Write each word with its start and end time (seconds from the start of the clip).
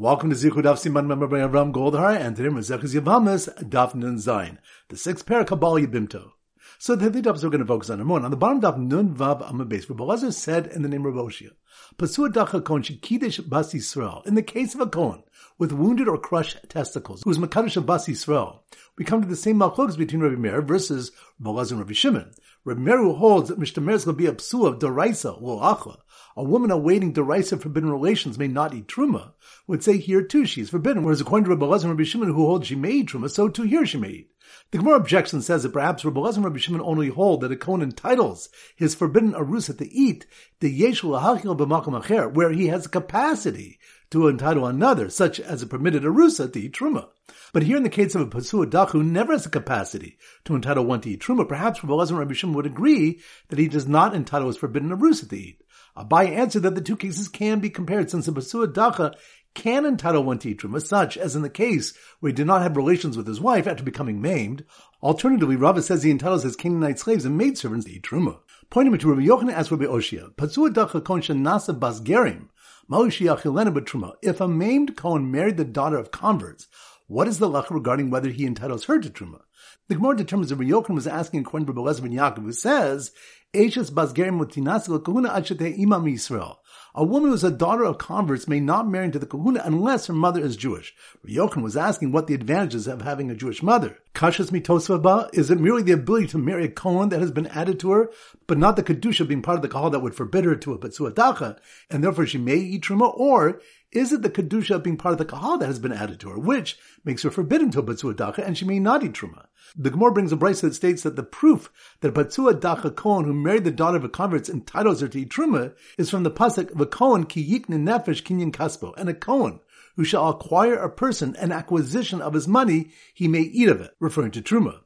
Welcome 0.00 0.30
to 0.30 0.36
Zichud 0.36 0.62
Daf 0.62 0.76
Siman 0.76 1.08
Member 1.08 1.26
by 1.26 1.38
Avram 1.38 1.72
Goldhar, 1.72 2.16
and 2.16 2.36
today 2.36 2.50
Mazeches 2.50 2.94
Yavamas 2.94 3.52
Daf 3.68 3.96
Nun 3.96 4.14
Zayin, 4.18 4.58
the 4.90 4.96
sixth 4.96 5.26
pair 5.26 5.44
Kabbalah 5.44 5.80
Yibimto. 5.80 6.30
So 6.78 6.94
the 6.94 7.10
Hiddi 7.10 7.20
Dafs 7.20 7.42
we're 7.42 7.50
going 7.50 7.62
to 7.62 7.66
focus 7.66 7.90
on. 7.90 7.98
Number 7.98 8.12
one, 8.12 8.24
on 8.24 8.30
the 8.30 8.36
bottom 8.36 8.60
Daf 8.60 8.78
Nun 8.78 9.12
Vav 9.12 9.42
Amabes, 9.50 9.90
Rabbi 9.90 10.30
said 10.30 10.68
in 10.68 10.82
the 10.82 10.88
name 10.88 11.04
of 11.04 11.14
Oshia, 11.14 11.50
Pasua 11.96 12.32
Dacha 12.32 12.60
Kon 12.60 12.84
Shekidish 12.84 13.48
Bas 13.48 13.74
Yisrael, 13.74 14.24
in 14.24 14.36
the 14.36 14.42
case 14.42 14.72
of 14.72 14.80
a 14.80 14.86
Kohen 14.86 15.24
with 15.58 15.72
wounded 15.72 16.06
or 16.06 16.16
crushed 16.16 16.58
testicles, 16.68 17.24
who 17.24 17.30
is 17.32 17.38
Makadish 17.38 17.76
of 17.76 17.84
Bas 17.84 18.06
Yisrael, 18.06 18.60
we 18.96 19.04
come 19.04 19.20
to 19.20 19.26
the 19.26 19.34
same 19.34 19.58
malchukas 19.58 19.98
between 19.98 20.22
Rabbi 20.22 20.36
Meir 20.36 20.62
versus 20.62 21.10
Rabbi 21.40 21.60
and 21.62 21.78
Rabbi 21.80 21.94
Shimon. 21.94 22.30
Rabbi 22.64 22.80
Meir 22.80 22.98
who 22.98 23.14
holds 23.14 23.48
that 23.48 23.58
Mishtamer 23.58 23.94
is 23.94 24.04
going 24.04 24.16
to 24.16 24.22
be 24.22 24.26
a 24.26 24.32
psua 24.32 24.68
of 24.68 25.42
or 25.42 25.60
Achla, 25.60 25.98
a 26.38 26.44
woman 26.44 26.70
awaiting 26.70 27.12
derisive 27.12 27.60
forbidden 27.60 27.90
relations 27.90 28.38
may 28.38 28.46
not 28.46 28.72
eat 28.72 28.86
truma, 28.86 29.32
would 29.66 29.82
say 29.82 29.98
here 29.98 30.22
too 30.22 30.46
she 30.46 30.60
is 30.60 30.70
forbidden, 30.70 31.02
whereas 31.02 31.20
according 31.20 31.44
to 31.44 31.50
Rabbi 31.50 31.66
Lezer 31.66 31.82
and 31.82 31.90
Rabbi 31.90 32.04
Shimon 32.04 32.28
who 32.28 32.46
hold 32.46 32.64
she 32.64 32.76
may 32.76 32.92
eat 32.92 33.08
truma, 33.08 33.28
so 33.28 33.48
too 33.48 33.64
here 33.64 33.84
she 33.84 33.98
may 33.98 34.08
eat. 34.08 34.30
The 34.70 34.78
Gemara 34.78 34.98
objection 34.98 35.42
says 35.42 35.64
that 35.64 35.72
perhaps 35.72 36.04
Rabbi 36.04 36.20
Lezer 36.20 36.36
and 36.36 36.44
Rabbi 36.44 36.58
Shimon 36.58 36.80
only 36.80 37.08
hold 37.08 37.40
that 37.40 37.50
a 37.50 37.56
Kohen 37.56 37.82
entitles 37.82 38.50
his 38.76 38.94
forbidden 38.94 39.32
arusa 39.32 39.76
to 39.78 39.92
eat 39.92 40.26
the 40.60 40.80
yeshul 40.80 41.20
ahachil 41.20 41.58
b'makom 41.58 42.00
acher, 42.00 42.32
where 42.32 42.52
he 42.52 42.68
has 42.68 42.86
capacity 42.86 43.80
to 44.10 44.28
entitle 44.28 44.64
another, 44.64 45.10
such 45.10 45.40
as 45.40 45.60
a 45.60 45.66
permitted 45.66 46.04
arusa 46.04 46.52
to 46.52 46.60
eat 46.60 46.72
truma. 46.72 47.08
But 47.52 47.64
here 47.64 47.76
in 47.76 47.82
the 47.82 47.90
case 47.90 48.14
of 48.14 48.20
a 48.20 48.26
pasua 48.26 48.66
dach 48.66 48.90
who 48.90 49.02
never 49.02 49.32
has 49.32 49.42
the 49.42 49.50
capacity 49.50 50.18
to 50.44 50.54
entitle 50.54 50.84
one 50.84 51.00
to 51.00 51.10
eat 51.10 51.20
truma, 51.20 51.48
perhaps 51.48 51.82
Rabbi 51.82 51.94
Lezer 51.94 52.10
and 52.10 52.18
Rabbi 52.20 52.34
Shimon 52.34 52.54
would 52.54 52.66
agree 52.66 53.20
that 53.48 53.58
he 53.58 53.66
does 53.66 53.88
not 53.88 54.14
entitle 54.14 54.46
his 54.46 54.56
forbidden 54.56 54.90
arusa 54.90 55.28
to 55.28 55.36
eat. 55.36 55.62
Abai 55.98 56.30
answered 56.30 56.62
that 56.62 56.76
the 56.76 56.80
two 56.80 56.96
cases 56.96 57.26
can 57.28 57.58
be 57.58 57.70
compared 57.70 58.08
since 58.08 58.28
a 58.28 58.32
Basua 58.32 58.72
Dacha 58.72 59.16
can 59.54 59.84
entitle 59.84 60.22
one 60.22 60.38
to 60.38 60.54
Truma, 60.54 60.80
such 60.80 61.18
as 61.18 61.34
in 61.34 61.42
the 61.42 61.50
case 61.50 61.92
where 62.20 62.30
he 62.30 62.34
did 62.34 62.46
not 62.46 62.62
have 62.62 62.76
relations 62.76 63.16
with 63.16 63.26
his 63.26 63.40
wife 63.40 63.66
after 63.66 63.82
becoming 63.82 64.20
maimed. 64.20 64.64
Alternatively, 65.02 65.56
Rava 65.56 65.82
says 65.82 66.04
he 66.04 66.12
entitles 66.12 66.44
his 66.44 66.54
Canaanite 66.54 67.00
slaves 67.00 67.24
and 67.24 67.36
maidservants 67.36 67.86
to 67.86 67.92
eat 67.92 68.04
Truma. 68.04 68.38
Pointing 68.70 68.96
to 68.96 69.08
Rabbi 69.08 69.26
Yochanan 69.26 69.52
as 69.52 69.72
Rabbi 69.72 69.86
Oshia, 69.86 70.32
Pasua 70.36 70.72
Dacha 70.72 71.00
Kon 71.00 71.20
Nasa 71.20 71.76
Basgerim, 71.76 72.48
Truma. 72.88 74.12
If 74.22 74.40
a 74.40 74.46
maimed 74.46 74.96
Kohen 74.96 75.30
married 75.30 75.56
the 75.56 75.64
daughter 75.64 75.98
of 75.98 76.12
converts, 76.12 76.68
what 77.08 77.26
is 77.26 77.38
the 77.38 77.48
lach 77.48 77.70
regarding 77.70 78.10
whether 78.10 78.28
he 78.28 78.46
entitles 78.46 78.84
her 78.84 79.00
to 79.00 79.08
Truma? 79.08 79.40
The 79.88 79.94
Gemara 79.94 80.16
determines 80.16 80.50
that 80.50 80.58
Yochanan 80.58 80.94
was 80.94 81.06
asking 81.06 81.40
according 81.40 81.66
to 81.66 81.72
Rabbi 81.72 81.90
Lezer 81.90 82.12
Yaakov, 82.12 82.44
who 82.44 82.52
says 82.52 83.12
Eishes 83.54 83.90
basgerim 83.90 84.38
mutinasil 84.38 85.02
kahuna 85.02 85.30
imam 85.30 86.04
Yisrael. 86.04 86.58
A 86.94 87.04
woman 87.04 87.30
who 87.30 87.34
is 87.34 87.44
a 87.44 87.50
daughter 87.50 87.84
of 87.84 87.96
converts 87.96 88.46
may 88.46 88.60
not 88.60 88.88
marry 88.88 89.06
into 89.06 89.18
the 89.18 89.26
kahuna 89.26 89.62
unless 89.64 90.06
her 90.06 90.12
mother 90.12 90.44
is 90.44 90.56
Jewish. 90.56 90.94
Yochanan 91.26 91.62
was 91.62 91.76
asking 91.76 92.12
what 92.12 92.26
the 92.26 92.34
advantages 92.34 92.86
of 92.86 93.00
having 93.00 93.30
a 93.30 93.34
Jewish 93.34 93.62
mother. 93.62 93.98
Kashas 94.14 94.50
mitosvaba, 94.50 95.30
is 95.32 95.50
it 95.50 95.60
merely 95.60 95.82
the 95.82 95.92
ability 95.92 96.26
to 96.26 96.38
marry 96.38 96.66
a 96.66 96.68
Kohen 96.68 97.08
that 97.08 97.20
has 97.20 97.30
been 97.30 97.46
added 97.46 97.80
to 97.80 97.92
her, 97.92 98.10
but 98.46 98.58
not 98.58 98.76
the 98.76 98.82
kedusha 98.82 99.26
being 99.26 99.42
part 99.42 99.56
of 99.56 99.62
the 99.62 99.68
kahal 99.68 99.90
that 99.90 100.00
would 100.00 100.14
forbid 100.14 100.44
her 100.44 100.56
to 100.56 100.74
a 101.06 101.12
dacha, 101.12 101.56
and 101.88 102.04
therefore 102.04 102.26
she 102.26 102.36
may 102.36 102.56
eat 102.56 102.82
truma, 102.82 103.16
or 103.16 103.62
is 103.92 104.12
it 104.12 104.22
the 104.22 104.30
kedusha 104.30 104.82
being 104.82 104.96
part 104.96 105.12
of 105.12 105.18
the 105.18 105.24
kahal 105.24 105.58
that 105.58 105.66
has 105.66 105.78
been 105.78 105.92
added 105.92 106.20
to 106.20 106.28
her, 106.28 106.38
which 106.38 106.78
makes 107.04 107.22
her 107.22 107.30
forbidden 107.30 107.70
to 107.70 108.10
a 108.10 108.14
dacha, 108.14 108.44
and 108.44 108.56
she 108.56 108.64
may 108.64 108.78
not 108.78 109.02
eat 109.02 109.12
truma? 109.12 109.46
The 109.76 109.90
Gemara 109.90 110.12
brings 110.12 110.32
a 110.32 110.36
brisa 110.36 110.62
that 110.62 110.74
states 110.74 111.02
that 111.02 111.16
the 111.16 111.22
proof 111.22 111.70
that 112.00 112.14
Batsua 112.14 112.58
Dacha 112.58 112.90
Kohen, 112.90 113.24
who 113.24 113.34
married 113.34 113.64
the 113.64 113.70
daughter 113.70 113.96
of 113.96 114.04
a 114.04 114.08
convert, 114.08 114.48
entitles 114.48 115.00
her 115.00 115.08
to 115.08 115.20
eat 115.20 115.30
truma, 115.30 115.74
is 115.96 116.10
from 116.10 116.22
the 116.22 116.30
pasuk 116.30 116.70
of 116.70 116.80
a 116.80 116.86
Kohen 116.86 117.24
ki 117.24 117.44
yikne 117.44 117.76
nefesh 117.76 118.22
kinyan 118.22 118.52
kaspo, 118.52 118.94
and 118.96 119.08
a 119.08 119.14
Kohen 119.14 119.60
who 119.96 120.04
shall 120.04 120.28
acquire 120.28 120.76
a 120.76 120.88
person 120.88 121.34
an 121.36 121.50
acquisition 121.50 122.22
of 122.22 122.32
his 122.34 122.46
money, 122.46 122.90
he 123.12 123.26
may 123.26 123.40
eat 123.40 123.68
of 123.68 123.80
it, 123.80 123.94
referring 123.98 124.30
to 124.30 124.40
truma. 124.40 124.80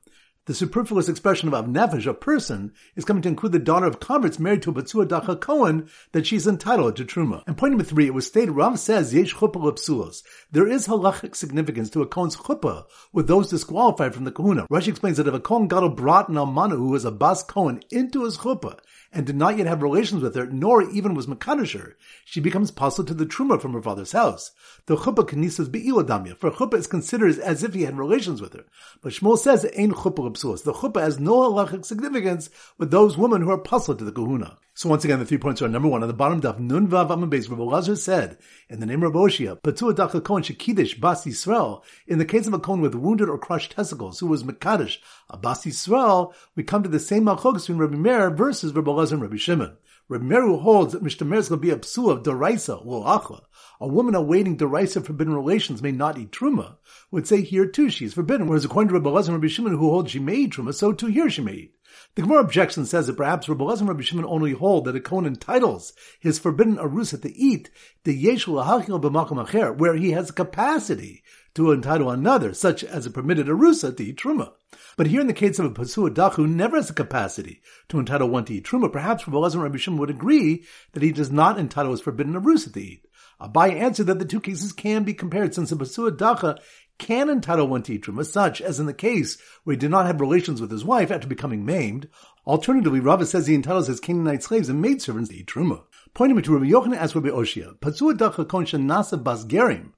The 0.47 0.55
superfluous 0.55 1.09
expression 1.09 1.47
of 1.47 1.55
avnefesh, 1.55 2.05
a 2.05 2.15
person, 2.15 2.73
is 2.97 3.05
coming 3.05 3.23
to 3.23 3.29
include 3.29 3.53
the 3.53 3.61
daughter 3.61 3.87
of 3.87 4.01
converts 4.01 4.41
married 4.41 4.63
to 4.63 4.71
a 4.71 4.75
Batsua 4.75 5.07
Dacha 5.07 5.37
Kohen, 5.37 5.89
that 6.11 6.27
she's 6.27 6.49
entitled 6.49 6.97
to 6.97 7.05
Truma. 7.05 7.45
And 7.47 7.57
point 7.57 7.71
number 7.71 7.85
three, 7.85 8.07
it 8.07 8.15
was 8.15 8.27
stated, 8.27 8.51
Rav 8.51 8.77
says, 8.77 9.15
Yesh 9.15 9.37
chuppah 9.37 9.79
psulos. 9.79 10.25
There 10.51 10.67
is 10.67 10.89
halachic 10.89 11.37
significance 11.37 11.91
to 11.91 12.03
a 12.03 12.09
Kohen's 12.09 12.35
chuppah 12.35 12.87
with 13.13 13.29
those 13.29 13.51
disqualified 13.51 14.15
from 14.15 14.25
the 14.25 14.33
kahuna. 14.33 14.67
Rashi 14.67 14.89
explains 14.89 15.19
that 15.19 15.29
if 15.29 15.35
a 15.35 15.39
Kohen 15.39 15.69
Gadol 15.69 15.91
brought 15.91 16.29
an 16.29 16.35
Almana 16.35 16.77
who 16.77 16.89
was 16.89 17.05
a 17.05 17.13
Bas 17.13 17.45
Kohen 17.45 17.81
into 17.93 18.25
his 18.25 18.39
chuppah, 18.39 18.81
and 19.13 19.27
did 19.27 19.37
not 19.37 19.59
yet 19.59 19.67
have 19.67 19.83
relations 19.83 20.23
with 20.23 20.35
her, 20.35 20.47
nor 20.47 20.83
even 20.91 21.15
was 21.15 21.27
Makadisher, 21.27 21.95
she 22.25 22.41
becomes 22.41 22.71
puzzled 22.71 23.09
to 23.09 23.15
the 23.15 23.27
Truma 23.27 23.61
from 23.61 23.75
her 23.75 23.83
father's 23.83 24.13
house. 24.13 24.53
The 24.87 24.97
chuppah 24.97 25.29
kanisas 25.29 25.71
be'iladamya, 25.71 26.37
for 26.37 26.51
chuppah 26.51 26.79
is 26.79 26.87
considered 26.87 27.39
as 27.39 27.63
if 27.63 27.75
he 27.75 27.83
had 27.83 27.99
relations 27.99 28.41
with 28.41 28.55
her. 28.55 28.65
But 29.03 29.13
Shmuel 29.13 29.39
says 29.39 29.65
it 29.65 29.75
ain't 29.77 29.95
chuppah. 29.95 30.63
The 30.63 30.73
chuppah 30.73 31.03
has 31.03 31.21
no 31.21 31.41
halachic 31.41 31.85
significance 31.85 32.49
with 32.79 32.91
those 32.91 33.19
women 33.19 33.43
who 33.43 33.51
are 33.51 33.59
puzzled 33.59 33.99
to 33.99 34.05
the 34.05 34.13
kahuna. 34.13 34.59
So 34.75 34.89
once 34.89 35.05
again, 35.05 35.19
the 35.19 35.27
three 35.27 35.37
points 35.37 35.61
are 35.61 35.69
number 35.69 35.89
one 35.89 36.01
on 36.01 36.09
the 36.09 36.15
bottom 36.15 36.41
daf 36.41 36.59
Nun 36.59 36.89
Vav 36.89 37.11
Amabez. 37.11 37.51
Rabbi 37.51 37.63
Lazar 37.63 37.95
said 37.95 38.39
in 38.71 38.81
the 38.81 38.87
name 38.87 39.03
of 39.03 39.13
Oshia, 39.13 39.61
Patua 39.61 39.95
Dacha 39.95 40.23
Kohen 40.23 40.43
Shekidish 40.43 40.99
Bas 40.99 41.27
Yisrael. 41.27 41.83
In 42.07 42.17
the 42.17 42.25
case 42.25 42.47
of 42.47 42.55
a 42.55 42.59
Kohen 42.59 42.81
with 42.81 42.95
wounded 42.95 43.29
or 43.29 43.37
crushed 43.37 43.73
testicles, 43.73 44.21
who 44.21 44.29
was 44.29 44.45
Mekadosh 44.45 44.97
a 45.29 45.37
Bas 45.37 45.67
Yisrael, 45.67 46.33
we 46.57 46.63
come 46.63 46.83
to 46.83 46.89
the 46.89 46.99
same 46.99 47.25
malchok 47.25 47.57
between 47.57 47.77
Rabbi 47.77 47.97
Meir 47.97 48.31
versus 48.31 48.73
Rabbi 48.73 48.99
and 49.03 49.21
Rabbi 49.21 49.37
Shimon. 49.37 49.77
Rabbi 50.09 50.25
Meir 50.25 50.57
holds 50.57 50.95
that 50.95 51.05
Mishtamer 51.05 51.37
is 51.37 51.51
going 51.51 51.61
to 51.61 51.67
be 51.67 51.71
a 51.71 51.77
psu 51.77 52.11
of 52.11 52.23
deraisa 52.23 52.85
or 52.87 53.05
achla. 53.05 53.43
A 53.83 53.89
woman 53.89 54.15
awaiting 54.15 54.57
derisive 54.57 55.07
forbidden 55.07 55.35
relations 55.35 55.83
may 55.83 55.91
not 55.91 56.17
eat 56.17 56.31
truma. 56.31 56.77
Would 57.11 57.27
say 57.27 57.43
here 57.43 57.67
too 57.67 57.91
she 57.91 58.05
is 58.05 58.15
forbidden. 58.15 58.47
Whereas 58.47 58.65
according 58.65 58.91
to 58.91 58.95
Rabbi 58.95 59.11
Lazar 59.11 59.33
and 59.33 59.43
Rabbi 59.43 59.53
Shimon, 59.53 59.77
who 59.77 59.91
hold 59.91 60.09
she 60.09 60.21
may 60.21 60.37
eat 60.37 60.53
truma, 60.53 60.73
so 60.73 60.93
too 60.93 61.09
here 61.09 61.29
she 61.29 61.43
may 61.43 61.53
eat. 61.53 61.75
The 62.15 62.23
Gemara 62.23 62.43
objection 62.43 62.87
says 62.87 63.09
that 63.09 63.17
perhaps 63.17 63.49
Rabbi 63.49 63.65
Lezer 63.65 63.81
and 63.81 63.89
Rabbi 63.89 64.03
Shimon 64.03 64.25
only 64.25 64.53
hold 64.53 64.85
that 64.85 64.95
a 64.95 65.01
Kohen 65.01 65.27
entitles 65.27 65.95
his 66.21 66.39
forbidden 66.39 66.77
arusa 66.77 67.21
to 67.23 67.37
eat 67.37 67.71
the 68.05 68.25
yeshul 68.25 68.65
ahachil 68.65 69.03
b'makom 69.03 69.45
acher, 69.45 69.77
where 69.77 69.97
he 69.97 70.13
has 70.13 70.31
capacity 70.31 71.25
to 71.55 71.73
entitle 71.73 72.09
another, 72.09 72.55
such 72.55 72.85
as 72.85 73.05
a 73.05 73.11
permitted 73.11 73.49
arusa 73.49 73.97
to 73.97 74.05
eat 74.05 74.17
truma. 74.17 74.53
But 74.97 75.09
here 75.09 75.21
in 75.21 75.27
the 75.27 75.33
case 75.33 75.59
of 75.59 75.67
a 75.67 75.71
pasua 75.71 76.11
dach 76.11 76.35
who 76.35 76.47
never 76.47 76.77
has 76.77 76.87
the 76.87 76.95
capacity 76.95 77.61
to 77.89 77.99
entitle 77.99 78.29
one 78.29 78.45
to 78.45 78.55
eat 78.55 78.65
truma, 78.65 78.93
perhaps 78.93 79.27
Rabbi 79.27 79.39
Lezer 79.39 79.55
and 79.55 79.63
Rabbi 79.65 79.79
Shimon 79.79 79.99
would 79.99 80.11
agree 80.11 80.65
that 80.93 81.03
he 81.03 81.11
does 81.11 81.33
not 81.33 81.59
entitle 81.59 81.91
his 81.91 82.01
forbidden 82.01 82.35
arusa 82.35 82.73
to 82.75 82.81
eat. 82.81 83.09
Uh, 83.43 83.49
Abai 83.49 83.75
answered 83.75 84.07
that 84.07 84.19
the 84.19 84.25
two 84.25 84.41
cases 84.41 84.73
can 84.73 85.05
be 85.05 85.15
compared 85.15 85.55
since 85.55 85.73
a 85.73 85.77
pasua 85.77 86.17
dacha 86.17 86.59
can 86.99 87.29
entitle 87.29 87.67
one 87.67 87.83
to 87.83 87.99
truma, 87.99 88.25
such 88.25 88.61
as 88.61 88.79
in 88.79 88.87
the 88.87 88.95
case 88.95 89.37
where 89.65 89.75
he 89.75 89.79
did 89.79 89.91
not 89.91 90.07
have 90.07 90.21
relations 90.21 90.61
with 90.61 90.71
his 90.71 90.85
wife 90.85 91.11
after 91.11 91.27
becoming 91.27 91.65
maimed. 91.65 92.09
Alternatively, 92.47 93.01
Rava 93.01 93.27
says 93.27 93.47
he 93.47 93.55
entitles 93.55 93.89
his 93.89 94.01
Canaanite 94.01 94.43
slaves 94.43 94.69
and 94.69 94.81
maidservants 94.81 95.31
to 95.31 95.37
eat 95.37 95.47
truma. 95.47 95.83
Pointing 96.15 96.41
to 96.41 96.53
Rabbi 96.53 96.71
Yochanan 96.71 96.97
as 96.97 97.15
Rabbi 97.15 97.29
Oshia, 97.29 97.79
Patsua 97.79 98.17
dacha 98.17 98.45
kon 98.45 98.65
nasa 98.65 99.21
basgerim. 99.21 99.93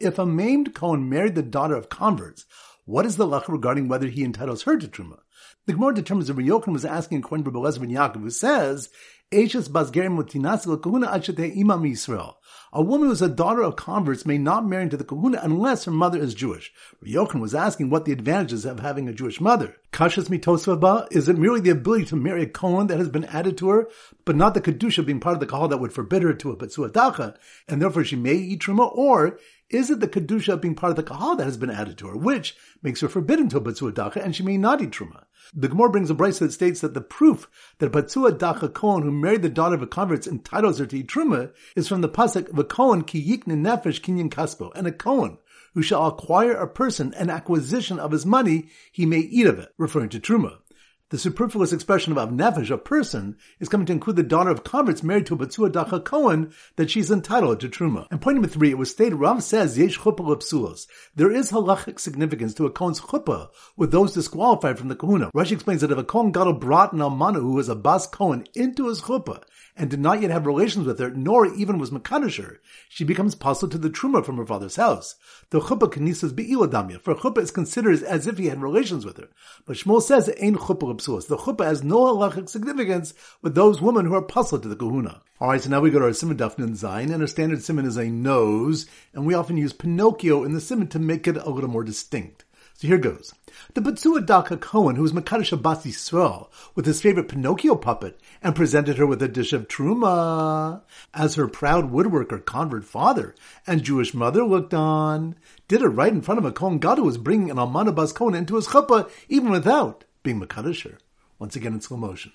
If 0.00 0.18
a 0.18 0.26
maimed 0.26 0.74
Kohen 0.74 1.08
married 1.08 1.34
the 1.34 1.42
daughter 1.42 1.76
of 1.76 1.88
converts, 1.88 2.46
what 2.84 3.06
is 3.06 3.16
the 3.16 3.26
lach 3.26 3.48
regarding 3.48 3.88
whether 3.88 4.08
he 4.08 4.24
entitles 4.24 4.62
her 4.62 4.76
to 4.76 4.88
truma? 4.88 5.18
The 5.66 5.72
Gemara 5.72 5.94
determines 5.94 6.28
that 6.28 6.34
Rabbi 6.34 6.48
Yochanan 6.48 6.72
was 6.72 6.84
asking 6.84 7.18
according 7.18 7.44
to 7.44 7.50
Rabbi 7.50 7.68
Lezer 7.68 7.80
ben 7.80 7.90
Yaakov, 7.90 8.22
who 8.22 8.30
says, 8.30 8.88
"Eishes 9.32 9.68
basgerim 9.68 10.16
mutinasil 10.16 10.80
kahuna 10.80 11.08
achete 11.08 11.56
imam 11.58 11.82
Yisrael." 11.82 12.34
A 12.72 12.82
woman 12.82 13.08
who 13.08 13.12
is 13.12 13.22
a 13.22 13.28
daughter 13.28 13.62
of 13.62 13.74
converts 13.74 14.24
may 14.24 14.38
not 14.38 14.66
marry 14.66 14.84
into 14.84 14.96
the 14.96 15.04
kahuna 15.04 15.40
unless 15.42 15.84
her 15.84 15.90
mother 15.90 16.18
is 16.20 16.34
Jewish. 16.34 16.72
Yochanan 17.04 17.40
was 17.40 17.54
asking 17.54 17.90
what 17.90 18.04
the 18.04 18.12
advantages 18.12 18.64
of 18.64 18.80
having 18.80 19.08
a 19.08 19.12
Jewish 19.12 19.40
mother. 19.40 19.76
Kashas 19.92 20.28
mitosvaba, 20.28 21.08
is 21.10 21.28
it 21.28 21.38
merely 21.38 21.60
the 21.60 21.70
ability 21.70 22.04
to 22.04 22.16
marry 22.16 22.42
a 22.42 22.46
Kohen 22.46 22.86
that 22.88 22.98
has 22.98 23.08
been 23.08 23.24
added 23.24 23.56
to 23.58 23.68
her, 23.70 23.88
but 24.24 24.36
not 24.36 24.54
the 24.54 24.60
kedusha 24.60 25.04
being 25.04 25.20
part 25.20 25.34
of 25.34 25.40
the 25.40 25.46
kahal 25.46 25.68
that 25.68 25.78
would 25.78 25.92
forbid 25.92 26.22
her 26.22 26.34
to 26.34 26.84
a 26.84 26.90
dacha, 26.90 27.34
and 27.66 27.82
therefore 27.82 28.04
she 28.04 28.14
may 28.14 28.34
eat 28.34 28.60
truma, 28.60 28.94
or 28.94 29.38
is 29.70 29.90
it 29.90 30.00
the 30.00 30.08
kedusha 30.08 30.60
being 30.60 30.74
part 30.74 30.90
of 30.90 30.96
the 30.96 31.02
kahal 31.02 31.36
that 31.36 31.44
has 31.44 31.56
been 31.56 31.70
added 31.70 31.98
to 31.98 32.08
her, 32.08 32.16
which 32.16 32.56
makes 32.82 33.00
her 33.00 33.08
forbidden 33.08 33.48
to 33.48 33.88
a 33.88 33.92
dacha, 33.92 34.22
and 34.22 34.34
she 34.34 34.42
may 34.42 34.56
not 34.56 34.80
eat 34.80 34.90
truma? 34.90 35.24
The 35.54 35.68
Gemara 35.68 35.90
brings 35.90 36.10
a 36.10 36.14
brisa 36.14 36.40
that 36.40 36.52
states 36.52 36.80
that 36.80 36.94
the 36.94 37.00
proof 37.00 37.48
that 37.78 37.92
Batsua 37.92 38.36
Dacha 38.36 38.68
Kohen, 38.68 39.02
who 39.02 39.12
married 39.12 39.42
the 39.42 39.48
daughter 39.48 39.76
of 39.76 39.82
a 39.82 39.86
convert, 39.86 40.26
entitles 40.26 40.78
her 40.78 40.86
to 40.86 40.98
eat 40.98 41.08
truma, 41.08 41.52
is 41.74 41.88
from 41.88 42.00
the 42.00 42.08
pasuk 42.08 42.50
of 42.50 42.58
a 42.58 42.64
Kohen 42.64 43.02
ki 43.02 43.22
yikne 43.22 43.54
nefesh 43.54 44.00
kinyan 44.00 44.30
kaspo, 44.30 44.72
and 44.74 44.86
a 44.86 44.92
Kohen 44.92 45.38
who 45.74 45.82
shall 45.82 46.06
acquire 46.06 46.52
a 46.52 46.66
person 46.66 47.12
an 47.14 47.28
acquisition 47.28 47.98
of 47.98 48.10
his 48.10 48.24
money, 48.24 48.68
he 48.90 49.04
may 49.04 49.18
eat 49.18 49.46
of 49.46 49.58
it, 49.58 49.72
referring 49.76 50.08
to 50.08 50.18
truma. 50.18 50.58
The 51.10 51.18
superfluous 51.18 51.72
expression 51.72 52.10
of 52.10 52.18
avnefesh, 52.18 52.68
a 52.68 52.76
person, 52.76 53.36
is 53.60 53.68
coming 53.68 53.86
to 53.86 53.92
include 53.92 54.16
the 54.16 54.24
daughter 54.24 54.50
of 54.50 54.64
converts 54.64 55.04
married 55.04 55.26
to 55.26 55.34
a 55.34 55.38
Batsua 55.38 55.70
Dacha 55.70 56.00
Kohen, 56.00 56.52
that 56.74 56.90
she's 56.90 57.12
entitled 57.12 57.60
to 57.60 57.68
Truma. 57.68 58.08
And 58.10 58.20
point 58.20 58.34
number 58.34 58.48
three, 58.48 58.70
it 58.70 58.78
was 58.78 58.90
stated, 58.90 59.14
Rav 59.14 59.40
says, 59.40 59.78
Yesh 59.78 60.00
chuppah 60.00 60.42
psulos. 60.42 60.88
There 61.14 61.30
is 61.30 61.52
halachic 61.52 62.00
significance 62.00 62.54
to 62.54 62.66
a 62.66 62.72
Kohen's 62.72 63.00
chuppah 63.00 63.50
with 63.76 63.92
those 63.92 64.14
disqualified 64.14 64.80
from 64.80 64.88
the 64.88 64.96
kahuna. 64.96 65.30
Rashi 65.30 65.52
explains 65.52 65.82
that 65.82 65.92
if 65.92 65.98
a 65.98 66.02
Kohen 66.02 66.32
Gadol 66.32 66.54
brought 66.54 66.92
an 66.92 66.98
Almana 66.98 67.36
who 67.36 67.52
was 67.52 67.68
a 67.68 67.76
Bas 67.76 68.08
Kohen 68.08 68.44
into 68.56 68.88
his 68.88 69.02
chuppah, 69.02 69.44
and 69.76 69.90
did 69.90 70.00
not 70.00 70.22
yet 70.22 70.30
have 70.30 70.46
relations 70.46 70.86
with 70.86 70.98
her, 70.98 71.10
nor 71.10 71.46
even 71.46 71.78
was 71.78 71.90
Makadish 71.90 72.42
her, 72.42 72.60
she 72.88 73.04
becomes 73.04 73.34
puzzled 73.34 73.70
to 73.72 73.78
the 73.78 73.90
truma 73.90 74.24
from 74.24 74.38
her 74.38 74.46
father's 74.46 74.76
house. 74.76 75.16
The 75.50 75.60
chuppah 75.60 75.92
kanisas 75.92 76.34
be'iladamya, 76.34 77.00
for 77.02 77.14
chuppah 77.14 77.42
is 77.42 77.50
considered 77.50 78.02
as 78.02 78.26
if 78.26 78.38
he 78.38 78.46
had 78.46 78.62
relations 78.62 79.04
with 79.04 79.18
her. 79.18 79.28
But 79.66 79.76
Shmuel 79.76 80.00
says, 80.00 80.28
it 80.28 80.38
ain't 80.40 80.56
chuppah 80.56 80.96
psuas. 80.96 81.28
The 81.28 81.36
chuppah 81.36 81.66
has 81.66 81.84
no 81.84 81.98
halachic 82.06 82.48
significance 82.48 83.12
with 83.42 83.54
those 83.54 83.82
women 83.82 84.06
who 84.06 84.14
are 84.14 84.22
puzzled 84.22 84.62
to 84.62 84.68
the 84.68 84.76
kahuna. 84.76 85.20
Alright, 85.38 85.62
so 85.62 85.68
now 85.68 85.80
we 85.80 85.90
go 85.90 85.98
to 85.98 86.06
our 86.06 86.14
simon 86.14 86.38
dafnin 86.38 86.70
zayin, 86.70 87.12
and 87.12 87.20
our 87.20 87.26
standard 87.26 87.62
simon 87.62 87.84
is 87.84 87.98
a 87.98 88.06
nose, 88.06 88.86
and 89.12 89.26
we 89.26 89.34
often 89.34 89.58
use 89.58 89.74
Pinocchio 89.74 90.44
in 90.44 90.54
the 90.54 90.60
simon 90.62 90.88
to 90.88 90.98
make 90.98 91.28
it 91.28 91.36
a 91.36 91.50
little 91.50 91.68
more 91.68 91.84
distinct. 91.84 92.45
So 92.78 92.88
here 92.88 92.98
goes. 92.98 93.32
The 93.72 93.80
Batsua 93.80 94.26
Daka 94.26 94.58
Cohen, 94.58 94.96
who 94.96 95.02
was 95.02 95.14
Makadish 95.14 95.50
Abbas 95.50 95.86
Yisrael, 95.86 96.50
with 96.74 96.84
his 96.84 97.00
favorite 97.00 97.28
Pinocchio 97.28 97.74
puppet, 97.74 98.20
and 98.42 98.54
presented 98.54 98.98
her 98.98 99.06
with 99.06 99.22
a 99.22 99.28
dish 99.28 99.54
of 99.54 99.66
truma, 99.66 100.82
as 101.14 101.36
her 101.36 101.48
proud 101.48 101.90
woodworker 101.90 102.44
convert 102.44 102.84
father 102.84 103.34
and 103.66 103.82
Jewish 103.82 104.12
mother 104.12 104.44
looked 104.44 104.74
on, 104.74 105.36
did 105.68 105.80
it 105.80 105.88
right 105.88 106.12
in 106.12 106.20
front 106.20 106.36
of 106.36 106.44
a 106.44 106.52
Kohen 106.52 106.78
God 106.78 106.98
who 106.98 107.04
was 107.04 107.16
bringing 107.16 107.50
an 107.50 107.58
Alman 107.58 107.88
Abbas 107.88 108.12
Cohen 108.12 108.34
into 108.34 108.56
his 108.56 108.66
chuppah, 108.66 109.10
even 109.30 109.48
without 109.48 110.04
being 110.22 110.38
Makadish 110.38 110.82
her. 110.82 110.98
Once 111.38 111.56
again 111.56 111.72
in 111.72 111.80
slow 111.80 111.96
motion. 111.96 112.32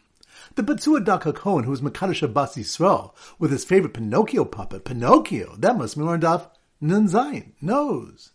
The 0.55 0.63
Batsua 0.63 1.05
Daka 1.05 1.33
Cohen, 1.33 1.65
who 1.65 1.71
was 1.71 1.81
Makadish 1.81 2.23
Abbas 2.23 2.55
Yisrael, 2.55 3.13
with 3.37 3.51
his 3.51 3.63
favorite 3.63 3.93
Pinocchio 3.93 4.45
puppet, 4.45 4.85
Pinocchio, 4.85 5.55
that 5.59 5.77
must 5.77 5.99
be 5.99 6.03
learned 6.03 6.25
off 6.25 6.49
Nun 6.81 7.07
Zayin, 7.07 7.51
nose. 7.61 8.31